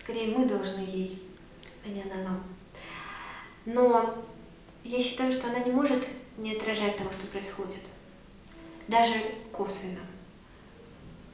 скорее 0.00 0.38
мы 0.38 0.46
должны 0.46 0.82
ей, 0.82 1.20
а 1.84 1.88
не 1.88 2.02
она 2.02 2.22
нам. 2.22 2.44
Но 3.66 4.24
я 4.84 5.02
считаю, 5.02 5.32
что 5.32 5.48
она 5.48 5.58
не 5.58 5.72
может 5.72 5.98
не 6.38 6.54
отражать 6.54 6.96
того, 6.96 7.10
что 7.10 7.26
происходит, 7.26 7.82
даже 8.86 9.14
косвенно. 9.50 10.06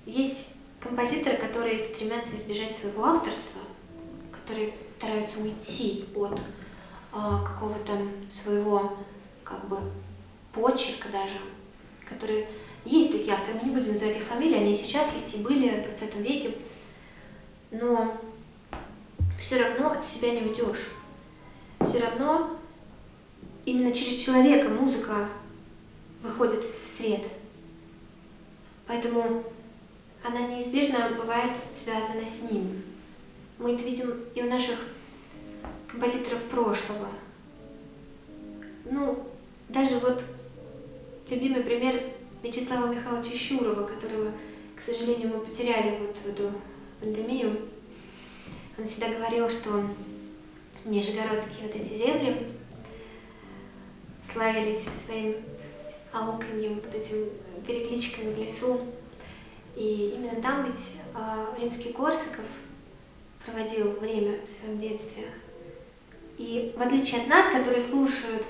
Есть 0.06 0.56
композиторы, 0.80 1.36
которые 1.36 1.78
стремятся 1.78 2.36
избежать 2.36 2.74
своего 2.74 3.04
авторства, 3.04 3.60
которые 4.50 4.76
стараются 4.76 5.38
уйти 5.40 6.04
от 6.16 6.40
а, 7.12 7.44
какого-то 7.44 7.92
своего 8.28 8.98
как 9.44 9.68
бы 9.68 9.78
почерка 10.52 11.08
даже, 11.10 11.38
которые 12.04 12.48
есть 12.84 13.12
такие 13.12 13.32
авторы, 13.32 13.58
мы 13.58 13.68
не 13.68 13.74
будем 13.76 13.92
называть 13.92 14.16
их 14.16 14.24
фамилии, 14.24 14.56
они 14.56 14.76
сейчас 14.76 15.14
есть 15.14 15.36
и 15.36 15.42
были 15.42 15.68
в 15.68 15.84
20 15.84 16.16
веке, 16.16 16.56
но 17.70 18.16
все 19.38 19.62
равно 19.62 19.92
от 19.92 20.04
себя 20.04 20.32
не 20.32 20.42
уйдешь. 20.42 20.90
Все 21.80 22.00
равно 22.00 22.58
именно 23.64 23.92
через 23.92 24.16
человека 24.16 24.68
музыка 24.68 25.28
выходит 26.22 26.64
в 26.64 26.74
свет. 26.74 27.22
Поэтому 28.86 29.44
она 30.24 30.40
неизбежно 30.40 31.10
бывает 31.16 31.52
связана 31.70 32.26
с 32.26 32.50
ним. 32.50 32.89
Мы 33.60 33.74
это 33.74 33.84
видим 33.84 34.14
и 34.34 34.42
у 34.42 34.48
наших 34.48 34.78
композиторов 35.86 36.42
прошлого. 36.44 37.08
Ну, 38.86 39.22
даже 39.68 39.98
вот 39.98 40.22
любимый 41.28 41.62
пример 41.62 42.02
Вячеслава 42.42 42.86
Михайловича 42.86 43.36
Щурова, 43.36 43.86
которого, 43.86 44.32
к 44.74 44.80
сожалению, 44.80 45.28
мы 45.28 45.40
потеряли 45.40 45.98
вот 45.98 46.16
в 46.16 46.26
эту 46.26 46.52
пандемию. 47.00 47.68
Он 48.78 48.86
всегда 48.86 49.10
говорил, 49.10 49.50
что 49.50 49.84
нижегородские 50.86 51.66
вот 51.66 51.76
эти 51.76 51.92
земли 51.92 52.46
славились 54.22 54.84
своим 54.84 55.36
ауканьем, 56.12 56.76
вот 56.76 56.94
этим 56.94 57.28
перекличками 57.66 58.32
в 58.32 58.38
лесу. 58.38 58.80
И 59.76 60.14
именно 60.16 60.40
там 60.40 60.64
ведь 60.64 60.96
э, 61.14 61.60
римский 61.60 61.92
Корсаков 61.92 62.46
проводил 63.44 63.92
время 63.92 64.40
в 64.44 64.48
своем 64.48 64.78
детстве. 64.78 65.24
И 66.38 66.72
в 66.76 66.80
отличие 66.80 67.20
от 67.22 67.28
нас, 67.28 67.50
которые 67.50 67.80
слушают 67.80 68.44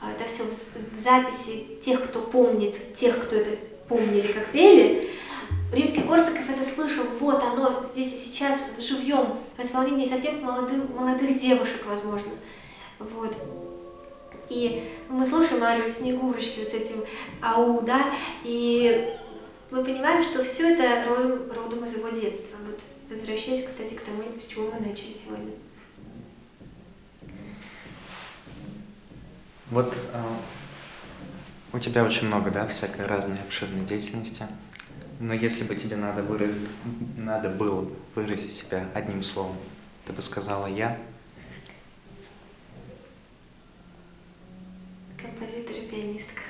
а, 0.00 0.12
это 0.12 0.28
все 0.28 0.44
в 0.44 0.98
записи 0.98 1.78
тех, 1.80 2.02
кто 2.04 2.20
помнит, 2.20 2.94
тех, 2.94 3.24
кто 3.24 3.36
это 3.36 3.56
помнили, 3.88 4.32
как 4.32 4.46
пели, 4.48 5.08
Римский 5.72 6.02
Корсаков 6.02 6.50
это 6.50 6.68
слышал, 6.68 7.04
вот 7.18 7.42
оно 7.42 7.82
здесь 7.82 8.12
и 8.12 8.28
сейчас 8.28 8.74
живьем, 8.78 9.38
в 9.56 9.62
исполнении 9.62 10.06
совсем 10.06 10.42
молодых, 10.42 10.90
молодых 10.90 11.38
девушек, 11.38 11.86
возможно. 11.86 12.32
Вот. 12.98 13.34
И 14.50 14.90
мы 15.08 15.26
слушаем 15.26 15.62
Арию 15.62 15.88
Снегурочки 15.88 16.58
вот 16.58 16.68
с 16.68 16.74
этим 16.74 17.04
ау, 17.40 17.80
да, 17.80 18.12
и 18.44 19.14
мы 19.70 19.82
понимаем, 19.82 20.22
что 20.22 20.44
все 20.44 20.74
это 20.74 21.08
родом, 21.08 21.84
из 21.84 21.96
его 21.96 22.10
детства. 22.10 22.58
Вот 22.66 22.78
Возвращаясь, 23.22 23.66
кстати, 23.66 23.94
к 23.94 24.00
тому, 24.02 24.24
с 24.36 24.48
чего 24.48 24.72
мы 24.72 24.84
начали 24.84 25.14
сегодня. 25.14 25.52
Вот 29.70 29.94
э, 30.12 30.22
у 31.72 31.78
тебя 31.78 32.02
очень 32.02 32.26
много, 32.26 32.50
да, 32.50 32.66
всякой 32.66 33.06
разной 33.06 33.38
обширной 33.38 33.84
деятельности. 33.84 34.44
Но 35.20 35.34
если 35.34 35.62
бы 35.62 35.76
тебе 35.76 35.94
надо 35.94 36.24
выразить, 36.24 36.68
надо 37.16 37.48
было 37.48 37.88
выразить 38.16 38.54
себя 38.54 38.88
одним 38.92 39.22
словом, 39.22 39.56
ты 40.04 40.12
бы 40.12 40.20
сказала 40.20 40.66
«я»? 40.66 40.98
композитор 45.16 45.76
и 45.76 45.86
пианистка. 45.86 46.42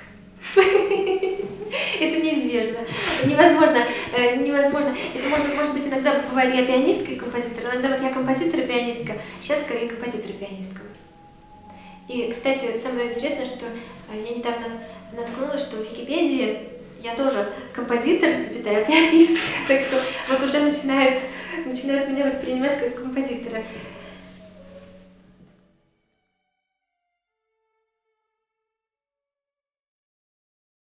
Это 2.00 2.20
неизбежно. 2.20 2.80
Невозможно, 3.24 3.78
э, 4.14 4.36
невозможно. 4.36 4.94
Это 5.14 5.28
можно, 5.28 5.54
может 5.54 5.74
быть, 5.74 5.86
иногда 5.86 6.20
бывает 6.28 6.54
я 6.54 6.66
пианистка 6.66 7.12
и 7.12 7.16
композитор, 7.16 7.64
иногда 7.72 7.88
вот 7.88 8.02
я 8.02 8.10
композитор 8.10 8.60
и 8.60 8.66
пианистка, 8.66 9.14
сейчас 9.40 9.64
скорее 9.64 9.88
композитор 9.88 10.30
и 10.30 10.34
пианистка. 10.34 10.80
И, 12.08 12.30
кстати, 12.30 12.76
самое 12.76 13.08
интересное, 13.08 13.46
что 13.46 13.66
э, 13.66 14.22
я 14.28 14.36
недавно 14.36 14.66
наткнулась, 15.12 15.62
что 15.62 15.76
в 15.76 15.84
Википедии 15.84 16.58
я 17.02 17.14
тоже 17.14 17.52
композитор, 17.72 18.30
запятая 18.38 18.84
пианистка, 18.84 19.40
так 19.68 19.80
что 19.80 19.96
вот 20.28 20.42
уже 20.42 20.60
начинает, 20.60 21.20
начинают 21.64 22.10
меня 22.10 22.26
воспринимать 22.26 22.78
как 22.78 23.02
композитора. 23.02 23.62